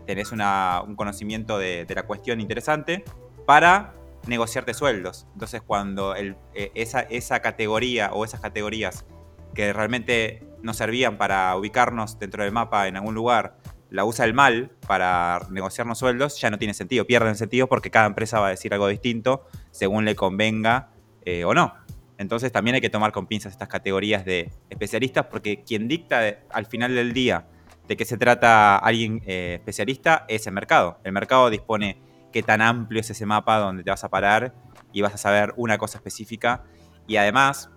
[0.06, 3.06] tenés un conocimiento de, la cuestión interesante,
[3.46, 3.94] para
[4.28, 5.28] negociarte sueldos.
[5.34, 9.06] Entonces, cuando el, eh, esa, esa categoría o esas categorías
[9.54, 13.58] que realmente nos servían para ubicarnos dentro del mapa en algún lugar,
[13.90, 18.08] la usa el mal para negociarnos sueldos, ya no tiene sentido, pierden sentido porque cada
[18.08, 20.90] empresa va a decir algo distinto según le convenga
[21.26, 21.76] eh, o no.
[22.18, 26.66] Entonces también hay que tomar con pinzas estas categorías de especialistas porque quien dicta al
[26.66, 27.46] final del día
[27.88, 31.00] de qué se trata alguien eh, especialista es el mercado.
[31.04, 32.02] El mercado dispone
[32.32, 34.56] qué tan amplio es ese mapa donde te vas a parar
[34.92, 36.64] y vas a saber una cosa específica.
[37.08, 37.70] Y además,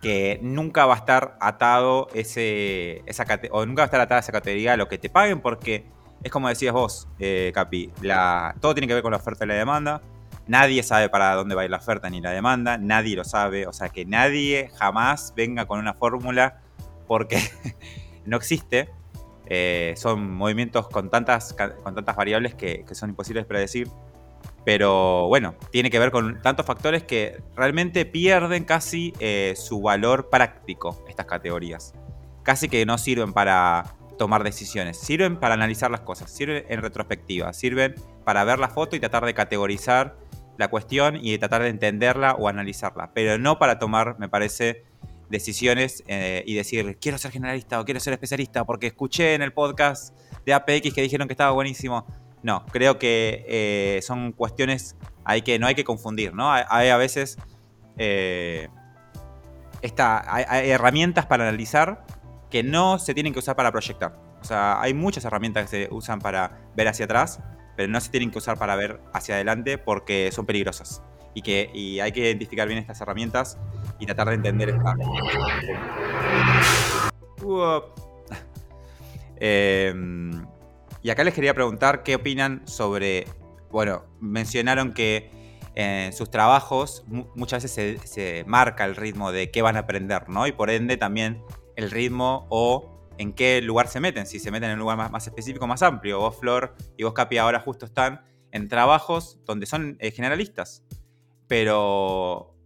[0.00, 4.32] que nunca va a estar atado ese, esa o nunca va a estar atada esa
[4.32, 5.86] categoría a lo que te paguen porque
[6.22, 7.92] es como decías vos, eh, Capi,
[8.60, 10.02] todo tiene que ver con la oferta y la demanda.
[10.46, 13.66] Nadie sabe para dónde va a ir la oferta ni la demanda, nadie lo sabe,
[13.66, 16.60] o sea que nadie jamás venga con una fórmula
[17.06, 17.38] porque
[18.24, 18.88] no existe.
[19.50, 23.88] Eh, son movimientos con tantas, con tantas variables que, que son imposibles de predecir.
[24.68, 30.28] Pero bueno, tiene que ver con tantos factores que realmente pierden casi eh, su valor
[30.28, 31.94] práctico estas categorías.
[32.42, 37.50] Casi que no sirven para tomar decisiones, sirven para analizar las cosas, sirven en retrospectiva,
[37.54, 37.94] sirven
[38.26, 40.18] para ver la foto y tratar de categorizar
[40.58, 44.84] la cuestión y tratar de entenderla o analizarla, pero no para tomar, me parece,
[45.30, 49.54] decisiones eh, y decir, quiero ser generalista o quiero ser especialista porque escuché en el
[49.54, 50.14] podcast
[50.44, 52.06] de APX que dijeron que estaba buenísimo.
[52.42, 54.96] No, creo que eh, son cuestiones
[55.28, 56.50] hay que, no hay que confundir, ¿no?
[56.50, 57.36] Hay, a veces
[57.98, 58.68] eh,
[59.82, 62.06] hay, herramientas para analizar
[62.50, 64.18] que no se tienen que usar para proyectar.
[64.40, 67.40] O sea, hay muchas herramientas que se usan para ver hacia atrás,
[67.76, 71.02] pero no se tienen que usar para ver hacia adelante porque son peligrosas.
[71.34, 73.58] Y que y hay que identificar bien estas herramientas
[73.98, 74.96] y tratar de entender esta.
[79.40, 80.44] Em,
[81.02, 83.26] y acá les quería preguntar qué opinan sobre.
[83.70, 85.30] Bueno, mencionaron que
[85.74, 87.04] en sus trabajos
[87.36, 90.46] muchas veces se, marca el ritmo de qué van a aprender, ¿no?
[90.46, 91.42] Y por ende también
[91.76, 95.26] el ritmo o en qué lugar se meten, si se meten en un lugar más,
[95.26, 96.18] específico, más amplio.
[96.18, 100.82] Vos, Flor, y vos, Capi, ahora justo están en trabajos donde son eh, generalistas.
[101.46, 102.56] Pero,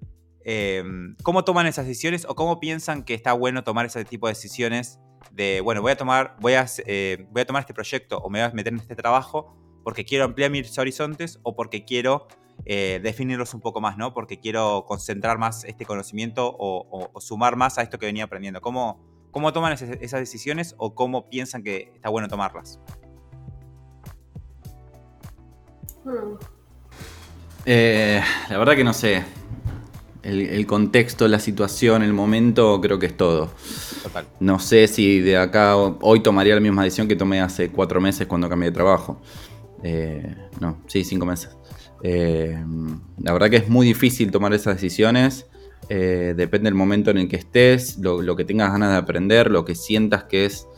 [0.45, 4.33] em, ¿cómo toman esas decisiones o cómo piensan que está bueno tomar ese tipo de
[4.33, 4.99] decisiones
[5.31, 8.41] de, bueno, voy a tomar, voy a, eh, voy a tomar este proyecto o me
[8.41, 12.27] voy a meter en este trabajo porque quiero ampliar mis horizontes o porque quiero
[12.65, 14.15] eh, definirlos un poco más, ¿no?
[14.15, 18.61] Porque quiero concentrar más este conocimiento o, sumar más a esto que venía aprendiendo.
[18.61, 19.01] ¿Cómo,
[19.31, 22.81] cómo toman esas, decisiones o cómo piensan que está bueno tomarlas?
[27.67, 29.25] Eh, la verdad que no sé.
[30.23, 33.51] El, contexto, la situación, el momento, creo que es todo.
[34.05, 34.27] Total.
[34.39, 38.29] No sé si de acá hoy tomaría la misma decisión que tomé hace cuatro meses
[38.29, 39.21] cuando cambié de trabajo.
[39.83, 41.51] Eh, no, sí, cinco meses.
[42.05, 42.57] Eh,
[43.19, 45.47] la verdad que es muy difícil tomar esas decisiones.
[45.89, 49.65] Eh, depende del momento en el que estés, lo, que tengas ganas de aprender, lo
[49.65, 50.69] que sientas que es.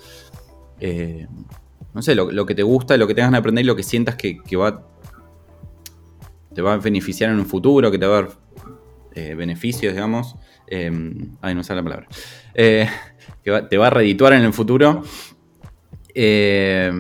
[1.93, 3.83] no sé, lo, que te gusta, lo que tengas ganas de aprender y lo que
[3.83, 4.89] sientas que, va.
[6.55, 8.29] te va a beneficiar en un futuro, que te va a
[9.15, 10.37] dar beneficios, digamos.
[10.71, 12.09] ay, no sé la palabra.
[12.55, 12.89] que
[13.69, 15.03] te va a redituar en el futuro.
[16.15, 16.93] Eh,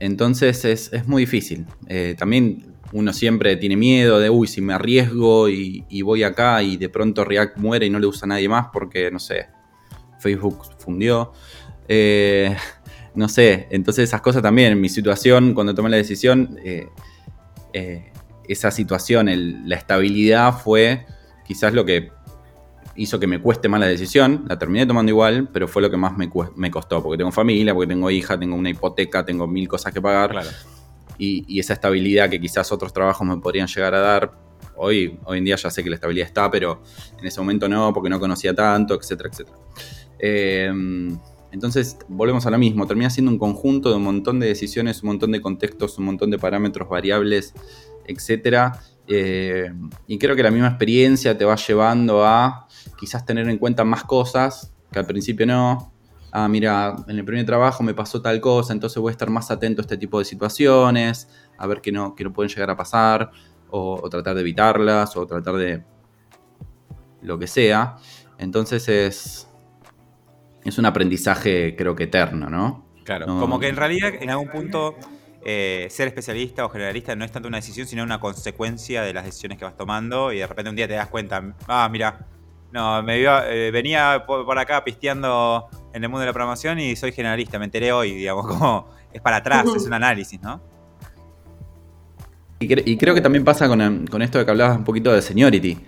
[0.00, 1.66] entonces es, muy difícil.
[1.88, 6.76] Eh, también uno siempre tiene miedo de, uy, si me arriesgo y, voy acá y
[6.76, 9.46] de pronto React muere y no le usa a nadie más porque, no sé,
[10.18, 11.32] Facebook fundió.
[11.88, 12.54] Eh,
[13.14, 16.58] no sé, entonces esas cosas también, mi situación, cuando tomé la decisión,
[18.46, 19.28] esa situación,
[19.68, 21.06] la estabilidad fue
[21.46, 22.10] quizás lo que
[22.96, 25.96] hizo que me cueste más la decisión, la terminé tomando igual, pero fue lo que
[25.96, 26.30] más me,
[26.70, 30.42] costó, porque tengo familia, porque tengo hija, tengo una hipoteca, tengo mil cosas que pagar.
[31.18, 34.32] Y, esa estabilidad que quizás otros trabajos me podrían llegar a dar,
[34.76, 36.82] hoy, hoy en día ya sé que la estabilidad está, pero
[37.18, 39.56] en ese momento no, porque no conocía tanto, etcétera, etcétera.
[40.18, 41.18] Em,
[41.52, 45.08] entonces, volvemos a lo mismo, termina siendo un conjunto de un montón de decisiones, un
[45.08, 47.54] montón de contextos, un montón de parámetros, variables,
[48.06, 48.80] etcétera.
[49.08, 49.72] Eh,
[50.06, 52.66] y creo que la misma experiencia te va llevando a
[52.98, 55.92] quizás tener en cuenta más cosas que al principio no.
[56.32, 59.50] Ah, mira, en el primer trabajo me pasó tal cosa, entonces voy a estar más
[59.50, 63.30] atento a este tipo de situaciones, a ver qué no, no pueden llegar a pasar,
[63.70, 65.82] o, tratar de evitarlas, o tratar de
[67.22, 67.96] lo que sea.
[68.38, 69.48] Entonces es,
[70.64, 72.84] es un aprendizaje creo que eterno, ¿no?
[73.04, 74.96] Claro, como que en realidad en algún punto
[75.48, 79.24] eh, ser especialista o generalista no es tanto una decisión, sino una consecuencia de las
[79.24, 82.26] decisiones que vas tomando y de repente un día te das cuenta, ah, mira,
[82.72, 87.12] no, me eh, venía por, acá pisteando en el mundo de la programación y soy
[87.12, 90.60] generalista, me enteré hoy, digamos, como es para atrás, es un análisis, ¿no?
[92.58, 93.80] Y, creo que también pasa con,
[94.20, 95.78] esto de que hablabas un poquito de seniority.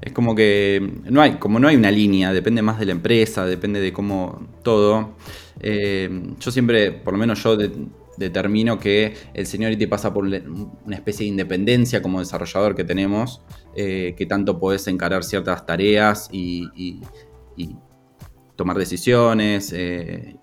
[0.00, 3.44] Es como que no hay, como no hay una línea, depende más de la empresa,
[3.44, 5.16] depende de cómo todo.
[5.60, 7.58] Eh, yo siempre, por lo menos yo
[8.16, 13.42] determino que el seniority pasa por una especie de independencia como desarrollador que tenemos,
[13.74, 17.00] eh, que tanto puedes encarar ciertas tareas y,
[18.56, 20.36] tomar decisiones, eh,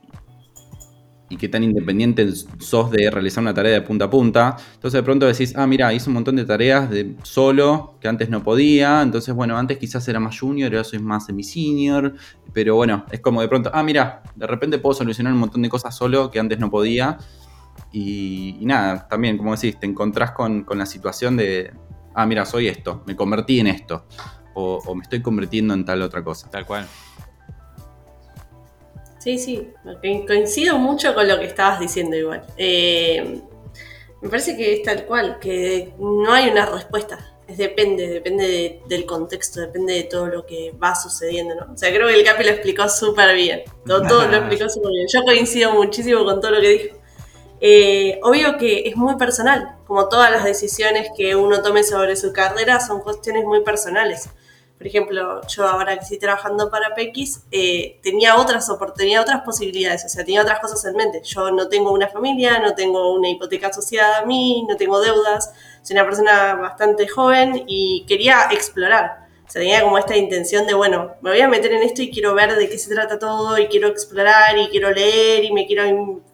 [1.30, 4.58] y qué tan independiente sos de realizar una tarea de punta a punta.
[4.74, 6.90] Entonces de pronto decís, ah, mira, hice un montón de tareas
[7.22, 9.02] solo que antes no podía.
[9.02, 12.16] Entonces, bueno, antes quizás era más junior, ahora soy más semi-senior.
[12.52, 15.70] Pero bueno, es como de pronto, ah, mira, de repente puedo solucionar un montón de
[15.70, 17.18] cosas solo que antes no podía.
[17.92, 21.74] Y, nada, también, como decís, te encontrás con, la situación de,
[22.14, 24.06] ah, mira, soy esto, me convertí en esto,
[24.54, 26.50] o, me estoy convirtiendo en tal otra cosa.
[26.50, 26.88] Tal cual.
[29.20, 29.68] Sí, sí,
[30.26, 32.44] coincido mucho con lo que estabas diciendo igual.
[32.58, 33.42] Eh,
[34.22, 37.20] me parece que es tal cual, que no hay una respuesta.
[37.48, 41.74] Es depende, depende del contexto, depende de todo lo que va sucediendo, ¿no?
[41.74, 43.64] O sea, creo que el Capi lo explicó súper bien.
[43.86, 45.08] Todo, todo lo explicó súper bien.
[45.12, 46.99] Yo coincido muchísimo con todo lo que dijo.
[47.62, 52.32] Eh, obvio que es muy personal, como todas las decisiones que uno tome sobre su
[52.32, 54.30] carrera son cuestiones muy personales.
[54.78, 60.06] por ejemplo, yo ahora que estoy trabajando para PX, eh, tenía otras oportunidades, otras posibilidades,
[60.06, 61.22] o sea, tenía otras cosas en mente.
[61.22, 65.52] Yo no tengo una familia, no tengo una hipoteca asociada a mí, no tengo deudas,
[65.84, 69.28] soy una persona bastante joven y quería explorar.
[69.46, 72.10] O sea, tenía como esta intención de, bueno, me voy a meter en esto y
[72.10, 75.66] quiero ver de qué se trata todo y quiero explorar y quiero leer y me
[75.68, 75.84] quiero,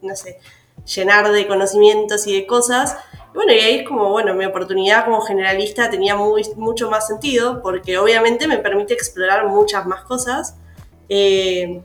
[0.02, 0.38] no sé,
[0.86, 2.98] llenar de conocimientos y de cosas.
[3.34, 7.62] Bueno, y ahí es como, bueno, mi oportunidad como generalista tenía muy, mucho más sentido
[7.62, 10.56] porque obviamente me permite explorar muchas más cosas.
[11.10, 11.82] Eh,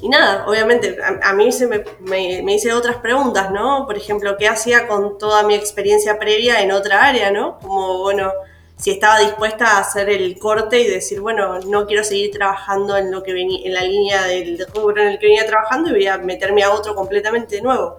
[0.00, 3.84] y nada, obviamente, a, mí se me, me, hice otras preguntas, ¿no?
[3.84, 7.58] Por ejemplo, ¿qué hacía con toda mi experiencia previa en otra área, ¿no?
[7.58, 8.32] Como, bueno,
[8.76, 13.10] si estaba dispuesta a hacer el corte y decir, bueno, no quiero seguir trabajando en
[13.10, 16.06] lo que venía, en la línea del rubro en el que venía trabajando y voy
[16.06, 17.98] a meterme a otro completamente nuevo.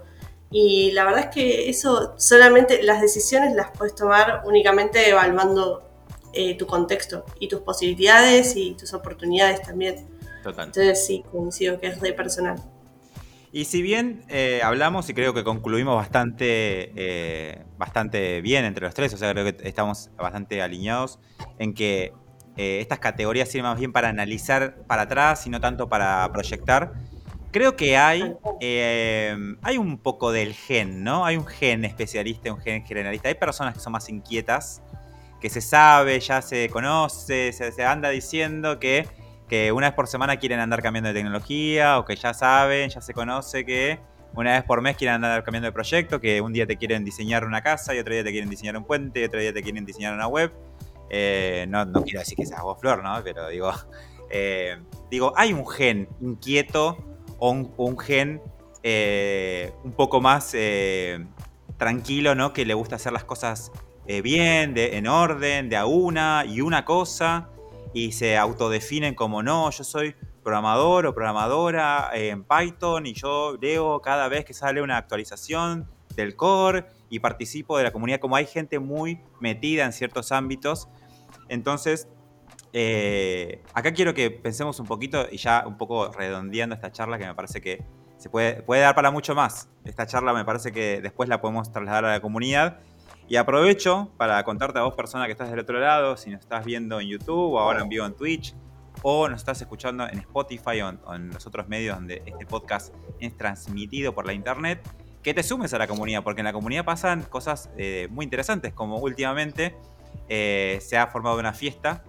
[0.51, 5.89] Y la verdad es que eso solamente las decisiones las puedes tomar únicamente evaluando
[6.33, 10.07] eh, tu contexto y tus posibilidades y tus oportunidades también.
[10.43, 10.67] Total.
[10.67, 12.61] Entonces sí, coincido que es de personal.
[13.51, 18.93] Y si bien eh, hablamos y creo que concluimos bastante, eh, bastante bien entre los
[18.93, 21.19] tres, o sea, creo que estamos bastante alineados
[21.57, 22.13] en que
[22.61, 26.91] estas categorías sirven más bien para analizar para atrás y no tanto para proyectar.
[27.51, 31.25] Creo que hay, eh, hay un poco del gen, ¿no?
[31.25, 33.29] Hay un gen especialista, un gen generalista.
[33.29, 34.83] Hay personas que son más inquietas,
[35.41, 39.07] que se sabe, ya se conoce, se, anda diciendo que,
[39.47, 43.01] que, una vez por semana quieren andar cambiando de tecnología, o que ya saben, ya
[43.01, 43.99] se conoce que
[44.35, 47.45] una vez por mes quieren andar cambiando de proyecto, que un día te quieren diseñar
[47.45, 49.85] una casa y otro día te quieren diseñar un puente y otro día te quieren
[49.85, 50.53] diseñar una web.
[51.09, 53.23] Eh, no, no, quiero decir que seas vos, Flor, ¿no?
[53.23, 53.73] Pero digo,
[54.29, 54.77] eh,
[55.09, 57.08] digo, hay un gen inquieto
[57.39, 58.41] un, gen
[58.83, 61.25] eh, un poco más eh,
[61.77, 62.53] tranquilo, ¿no?
[62.53, 63.71] Que le gusta hacer las cosas
[64.05, 67.49] eh, bien, de, en orden, de a una y una cosa,
[67.93, 74.01] y se autodefinen como no, yo soy programador o programadora en Python y yo leo
[74.01, 78.45] cada vez que sale una actualización del core y participo de la comunidad, como hay
[78.45, 80.87] gente muy metida en ciertos ámbitos.
[81.49, 82.07] Entonces,
[82.73, 87.25] eh, acá quiero que pensemos un poquito y ya un poco redondeando esta charla que
[87.25, 87.83] me parece que
[88.17, 89.69] se puede, puede dar para mucho más.
[89.85, 92.79] Esta charla me parece que después la podemos trasladar a la comunidad.
[93.27, 96.65] Y aprovecho para contarte a vos, persona que estás del otro lado, si nos estás
[96.65, 98.55] viendo en YouTube o ahora en vivo en Twitch,
[99.03, 103.37] o nos estás escuchando en Spotify o en, los otros medios donde este podcast es
[103.37, 104.81] transmitido por la internet,
[105.21, 108.73] que te sumes a la comunidad, porque en la comunidad pasan cosas eh, muy interesantes,
[108.73, 109.75] como últimamente
[110.27, 112.03] eh, se ha formado una fiesta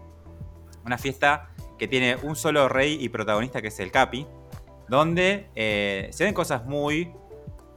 [0.84, 4.26] una fiesta que tiene un solo rey y protagonista que es el Capi,
[4.88, 7.12] donde eh, se ven cosas muy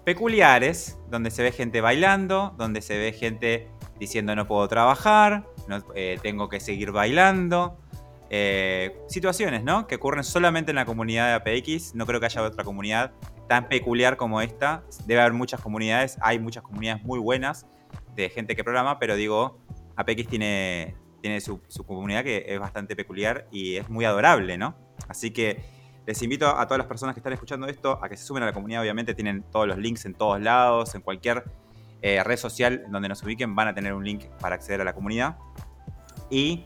[0.03, 5.45] peculiares, donde se ve gente bailando, donde se ve gente diciendo no puedo trabajar,
[5.95, 7.77] eh, tengo que seguir bailando.
[8.35, 9.85] Eh, situaciones, ¿no?
[9.85, 11.93] Que ocurren solamente en la comunidad de APX.
[11.93, 13.11] No creo que haya otra comunidad
[13.47, 14.83] tan peculiar como esta.
[15.05, 17.67] Debe haber muchas comunidades, hay muchas comunidades muy buenas
[18.15, 19.59] de gente que programa, pero digo,
[19.95, 24.75] APX tiene, tiene su, comunidad que es bastante peculiar y es muy adorable, ¿no?
[25.07, 25.63] Así que
[26.05, 28.47] les invito a todas las personas que están escuchando esto a que se sumen a
[28.47, 28.81] la comunidad.
[28.81, 31.45] Obviamente tienen todos los links en todos lados, en cualquier
[32.01, 34.91] eh, red social donde nos ubiquen van a tener un link para acceder a la
[34.91, 35.37] comunidad.
[36.29, 36.65] Y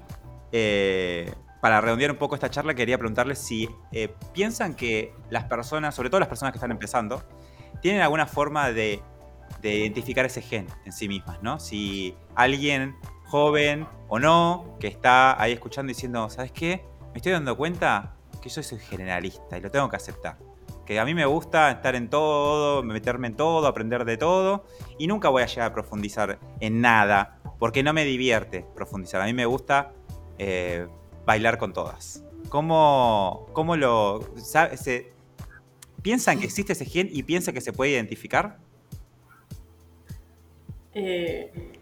[0.52, 1.32] eh,
[1.62, 6.10] para redondear un poco esta charla, quería preguntarles si eh, piensan que las personas, sobre
[6.10, 7.22] todo las personas que están empezando,
[7.84, 9.04] tienen alguna forma de,
[9.62, 11.60] de identificar ese gen en sí mismas, ¿no?
[11.60, 12.96] Si alguien
[13.28, 16.84] joven o no, que está ahí escuchando diciendo, ¿sabes qué?
[17.12, 20.38] Me estoy dando cuenta que yo soy generalista y lo tengo que aceptar.
[20.86, 24.66] Que a mí me gusta estar en todo, meterme en todo, aprender de todo
[24.98, 29.22] y nunca voy a llegar a profundizar en nada porque no me divierte profundizar.
[29.22, 29.92] A mí me gusta
[30.38, 30.88] eh,
[31.26, 32.24] bailar con todas.
[32.50, 34.22] ¿Cómo, cómo lo...
[34.38, 35.12] Se,
[36.02, 38.60] ¿Piensan que existe ese gen y piensan que se puede identificar?
[40.94, 41.77] Eh,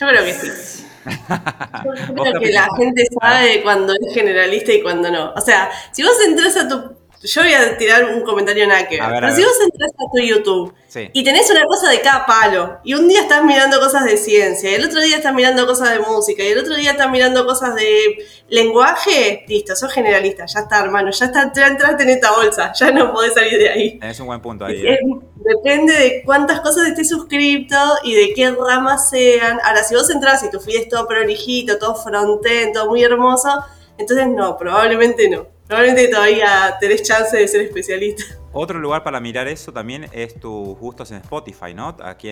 [0.00, 0.84] yo creo que sí.
[1.04, 5.32] Yo creo que la gente sabe cuando es generalista y cuando no.
[5.32, 9.00] O sea, si vos entras a tu yo voy a tirar un comentario nada que
[9.00, 9.10] ver.
[9.20, 10.74] Pero si vos entras a tu YouTube
[11.12, 14.70] y tenés una cosa de cada palo, y un día estás mirando cosas de ciencia,
[14.70, 17.44] y el otro día estás mirando cosas de música, y el otro día estás mirando
[17.44, 22.30] cosas de lenguaje, listo, sos generalista, ya está, hermano, ya, está, ya entraste en esta
[22.32, 24.00] bolsa, ya no podés salir de ahí.
[24.02, 24.86] Es un buen punto ahí.
[24.86, 24.98] ¿eh?
[25.36, 29.58] Depende de cuántas cosas estés suscrito y de qué ramas sean.
[29.64, 33.64] Ahora, si vos entras y tu feed es todo prolijito, todo frontend, todo muy hermoso,
[33.98, 35.57] entonces no, probablemente no.
[35.68, 38.24] Probablemente todavía tenés chance de ser especialista.
[38.52, 41.94] Otro lugar para mirar eso también es tus gustos en Spotify, ¿no?
[42.02, 42.30] Aquí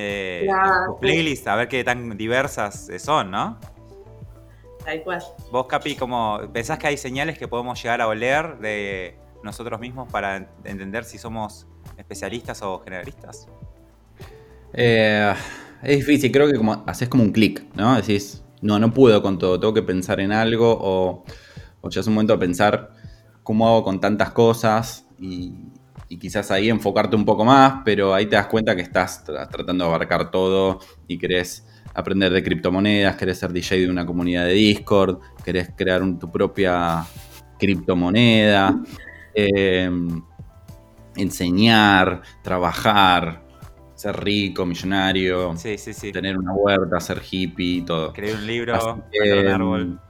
[0.87, 3.61] tus playlists, a ver qué tan diversas son, ¿no?
[4.83, 5.23] Tal cual.
[5.53, 10.11] Vos, Capi, ¿cómo, ¿pensás que hay señales que podemos llegar a oler de nosotros mismos
[10.11, 11.67] para entender si somos
[11.99, 13.49] especialistas o generalistas?
[14.73, 15.35] Eh,
[15.83, 17.97] es difícil, creo que como, haces como un clic, ¿no?
[17.97, 21.25] Decís, no, no puedo con todo, tengo que pensar en algo o,
[21.83, 22.96] o ya es un momento de pensar
[23.47, 25.53] cómo hago con tantas cosas y,
[26.09, 29.85] y quizás ahí enfocarte un poco más, pero ahí te das cuenta que estás tratando
[29.85, 34.53] de abarcar todo y querés aprender de criptomonedas, querés ser DJ de una comunidad de
[34.53, 37.07] Discord, querés crear tu propia
[37.57, 38.83] criptomoneda,
[39.33, 40.21] em,
[41.15, 43.45] enseñar, trabajar,
[43.95, 45.55] ser rico, millonario,
[46.13, 48.09] tener una huerta, ser hippie, todo.
[48.09, 48.73] Escribir un libro,
[49.13, 50.01] plantar un árbol.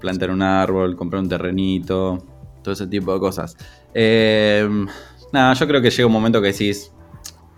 [0.00, 2.24] Plantar un árbol, comprar un terrenito,
[2.62, 3.56] todo ese tipo de cosas.
[3.94, 4.86] Em,
[5.32, 6.92] nada, yo creo que llega un momento que decís,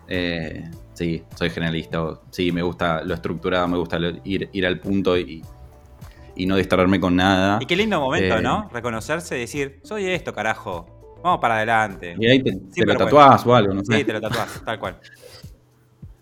[0.07, 4.79] eh, sí, soy generalista, o sí, me gusta lo estructurado, me gusta ir, ir al
[4.81, 5.43] punto y,
[6.47, 7.59] no distraerme con nada.
[7.61, 8.69] Y qué lindo momento, eh, ¿no?
[8.73, 11.19] Reconocerse y decir, soy esto, carajo.
[11.23, 12.15] Vamos para adelante.
[12.19, 13.99] Y ahí te, lo tatuás o algo, no sé.
[13.99, 15.01] Sí, te lo tatuás, tal cual.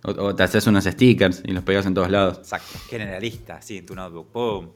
[0.02, 2.38] O, te haces unos stickers y los pegas en todos lados.
[2.38, 2.78] Exacto.
[2.88, 4.28] Generalista, sí, en tu notebook.
[4.28, 4.68] ¡Pum!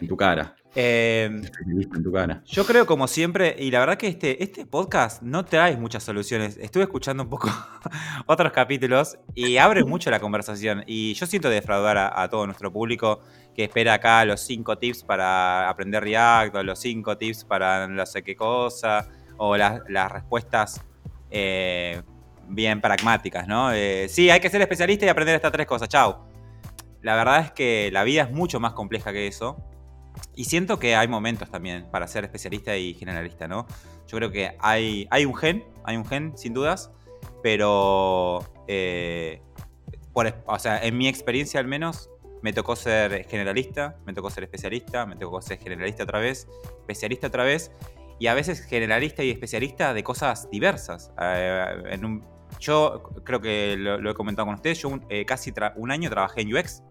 [0.00, 0.54] En tu cara.
[0.74, 2.42] Eh, en tu cara.
[2.46, 6.56] Yo creo, como siempre, y la verdad que este, este podcast no trae muchas soluciones.
[6.56, 7.48] Estuve escuchando un poco
[8.26, 10.82] otros capítulos y abre mucho la conversación.
[10.86, 13.20] Y yo siento defraudar a, todo nuestro público
[13.54, 18.06] que espera acá los cinco tips para aprender React, o los cinco tips para no
[18.06, 20.80] sé qué cosa, o las, respuestas
[21.30, 22.00] eh,
[22.48, 23.72] bien pragmáticas, ¿no?
[23.72, 25.90] Eh, sí, hay que ser especialista y aprender estas tres cosas.
[25.90, 26.26] Chao.
[27.02, 29.62] La verdad es que la vida es mucho más compleja que eso.
[30.34, 33.66] Y siento que hay momentos también para ser especialista y generalista, ¿no?
[34.08, 36.90] Yo creo que hay, hay un gen, hay un gen, sin dudas,
[37.42, 39.42] pero, eh,
[40.14, 42.10] o sea, en mi experiencia al menos,
[42.42, 46.48] me tocó ser generalista, me tocó ser especialista, me tocó ser generalista otra vez,
[46.80, 47.70] especialista otra vez,
[48.18, 51.12] y a veces generalista y especialista de cosas diversas.
[51.20, 52.00] Eh,
[52.58, 56.54] yo creo que lo, he comentado con ustedes, yo eh, casi un año trabajé en
[56.54, 56.82] UX,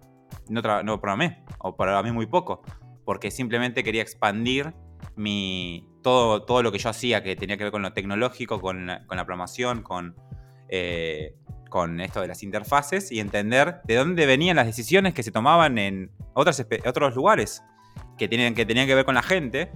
[0.50, 2.62] no, no programé, o programé muy poco
[3.06, 4.74] porque simplemente quería expandir
[5.16, 8.88] mi, todo, todo lo que yo hacía que tenía que ver con lo tecnológico, con,
[8.88, 10.16] la, con programación, con,
[10.70, 11.36] eh,
[11.70, 15.78] con esto de las interfaces y entender de dónde venían las decisiones que se tomaban
[15.78, 17.64] en otros, otros lugares
[18.18, 19.72] que tenían, que tenían que ver con la gente.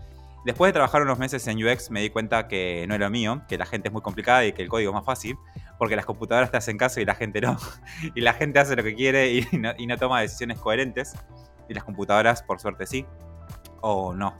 [0.45, 3.57] Después de trabajar unos meses en UX me di cuenta que no era mío, que
[3.57, 5.35] la gente es muy complicada y que el código es más fácil,
[5.79, 7.57] porque las computadoras te hacen caso y la gente no.
[8.15, 11.15] Y la gente hace lo que quiere y no toma decisiones coherentes
[11.69, 13.05] y las computadoras, por suerte, sí,
[13.81, 14.35] o no.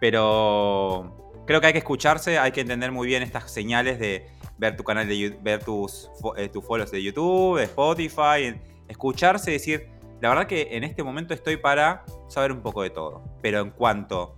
[0.00, 4.76] Pero creo que hay que escucharse, hay que entender muy bien estas señales de ver
[4.76, 9.88] tu canal de ver tus, eh, tus follows de YouTube, de Spotify, escucharse y decir,
[10.20, 13.22] la verdad que en este momento estoy para saber un poco de todo.
[13.40, 14.36] Pero en cuanto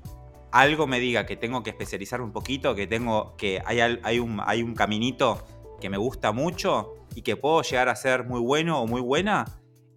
[0.52, 4.40] algo me diga que tengo que especializar un poquito, que tengo que hay, hay, un,
[4.44, 5.44] hay un caminito
[5.80, 9.46] que me gusta mucho y que puedo llegar a ser muy bueno o muy buena,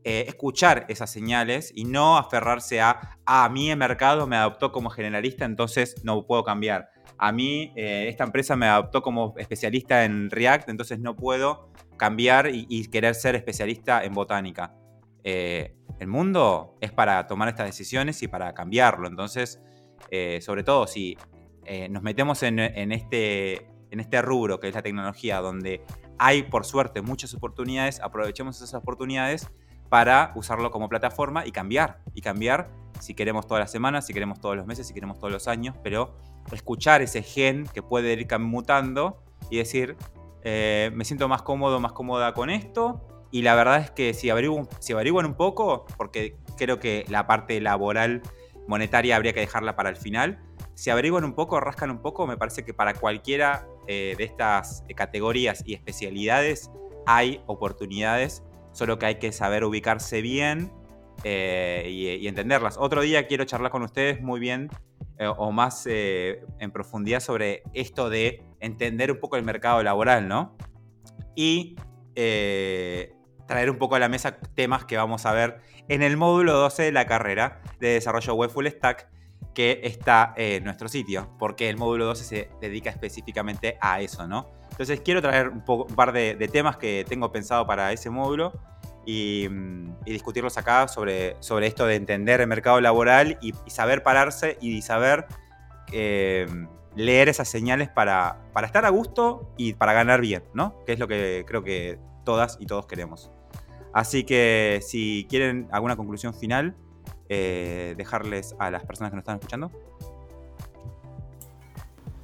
[0.08, 4.92] eh, escuchar esas señales y no aferrarse a, a mí el mercado me adoptó como
[4.92, 6.92] generalista, entonces no puedo cambiar.
[7.18, 12.52] A mí eh, esta empresa me adoptó como especialista en React, entonces no puedo cambiar
[12.54, 14.76] y, querer ser especialista en botánica.
[15.24, 19.08] Eh, el mundo es para tomar estas decisiones y para cambiarlo.
[19.08, 19.60] Entonces,
[20.40, 21.18] sobre todo si
[21.90, 25.82] nos metemos en, este, en este rubro que es la tecnología, donde
[26.20, 29.50] hay por suerte muchas oportunidades, aprovechemos esas oportunidades
[29.96, 32.02] para usarlo como plataforma y cambiar.
[32.14, 32.70] Y cambiar
[33.00, 35.74] si queremos todas las semanas, si queremos todos los meses, si queremos todos los años,
[35.82, 36.18] pero
[36.52, 39.96] escuchar ese gen que puede ir mutando y decir,
[40.44, 43.08] eh, me siento más cómodo, más cómoda con esto.
[43.32, 48.22] Y la verdad es que si, averiguan, un poco, porque creo que la parte laboral
[48.68, 50.44] monetaria habría que dejarla para el final,
[50.74, 54.84] si averiguan un poco, rascan un poco, me parece que para cualquiera eh, de estas
[54.94, 56.70] categorías y especialidades
[57.06, 58.44] hay oportunidades
[58.76, 60.72] solo que hay que saber ubicarse bien
[61.24, 62.78] eh, y, entenderlas.
[62.78, 64.70] Otro día quiero charlar con ustedes muy bien
[65.18, 70.28] eh, o más eh, en profundidad sobre esto de entender un poco el mercado laboral,
[70.28, 70.58] ¿no?
[71.36, 71.78] Y
[73.48, 75.58] traer un poco a la mesa temas que vamos a ver
[75.88, 79.10] en el módulo 12 de la carrera de desarrollo web full stack
[79.56, 84.52] que está en nuestro sitio, porque el módulo 12 se dedica específicamente a eso, ¿no?
[84.70, 88.54] Entonces quiero traer un, poco, par de, temas que tengo pensado para ese módulo
[89.06, 89.48] y,
[90.06, 95.26] discutirlos acá sobre, sobre esto de entender el mercado laboral y, saber pararse y saber
[95.92, 96.46] eh,
[96.96, 100.84] leer esas señales para, para estar a gusto y para ganar bien, ¿no?
[100.86, 103.32] Que es lo que creo que todas y todos queremos.
[103.94, 106.76] Así que si quieren alguna conclusión final,
[107.30, 109.72] eh, dejarles a las personas que nos están escuchando?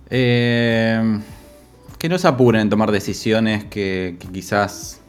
[0.09, 1.19] Eh,
[1.97, 5.01] que no se apuren en tomar decisiones que, quizás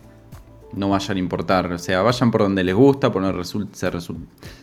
[0.73, 1.73] no vayan a importar.
[1.73, 3.91] O sea, vayan por donde les gusta, por donde se,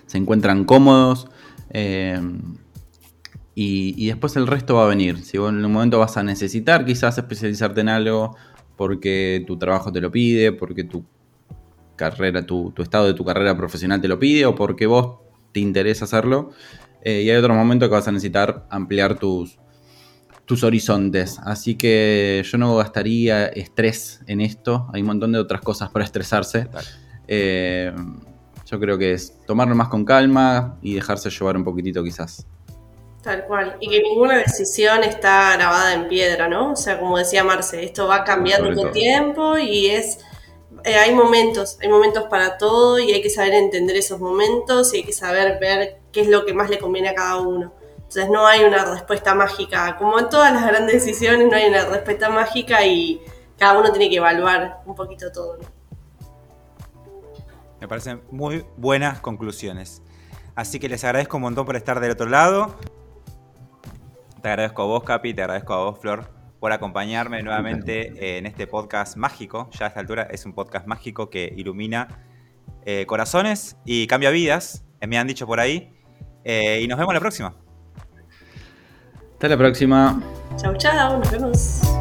[0.05, 1.27] se, encuentran cómodos.
[1.71, 2.19] Eh,
[3.61, 5.17] y, después el resto va a venir.
[5.25, 8.37] Si vos en un momento vas a necesitar quizás especializarte en algo
[8.77, 11.03] porque tu trabajo te lo pide, porque tu
[11.99, 15.19] carrera, tu, estado de tu carrera profesional te lo pide o porque vos
[15.51, 16.51] te interesa hacerlo.
[17.03, 19.59] Eh, y hay otro momento que vas a necesitar ampliar tus,
[20.45, 21.39] tus horizontes.
[21.43, 24.87] Así que yo no gastaría estrés en esto.
[24.93, 26.67] Hay un montón de otras cosas para estresarse.
[27.27, 27.93] Eh,
[28.65, 32.47] yo creo que es tomarlo más con calma y dejarse llevar un poquitito quizás.
[33.21, 33.75] Tal cual.
[33.81, 36.71] Y que ninguna decisión está grabada en piedra, ¿no?
[36.71, 40.19] O sea, como decía Marce, esto va cambiando con tiempo y es...
[40.83, 44.97] Eh, hay momentos, hay momentos para todo y hay que saber entender esos momentos y
[44.97, 47.73] hay que saber ver qué es lo que más le conviene a cada uno.
[47.97, 49.95] Entonces no hay una respuesta mágica.
[49.97, 53.21] Como en todas las grandes decisiones, no hay una respuesta mágica y
[53.57, 55.59] cada uno tiene que evaluar un poquito todo.
[57.79, 60.01] Me parecen muy buenas conclusiones.
[60.55, 62.75] Así que les agradezco un montón por estar del otro lado.
[64.41, 68.67] Te agradezco a vos, Capi, te agradezco a vos, Flor, por acompañarme nuevamente en este
[68.67, 69.69] podcast mágico.
[69.71, 72.07] Ya a esta altura es un podcast mágico que ilumina
[72.85, 75.93] eh, corazones y cambia vidas, eh, me han dicho por ahí.
[76.43, 77.53] Eh, y nos vemos la próxima.
[79.33, 80.21] Hasta la próxima.
[80.57, 81.98] Chau, chau, nos vemos.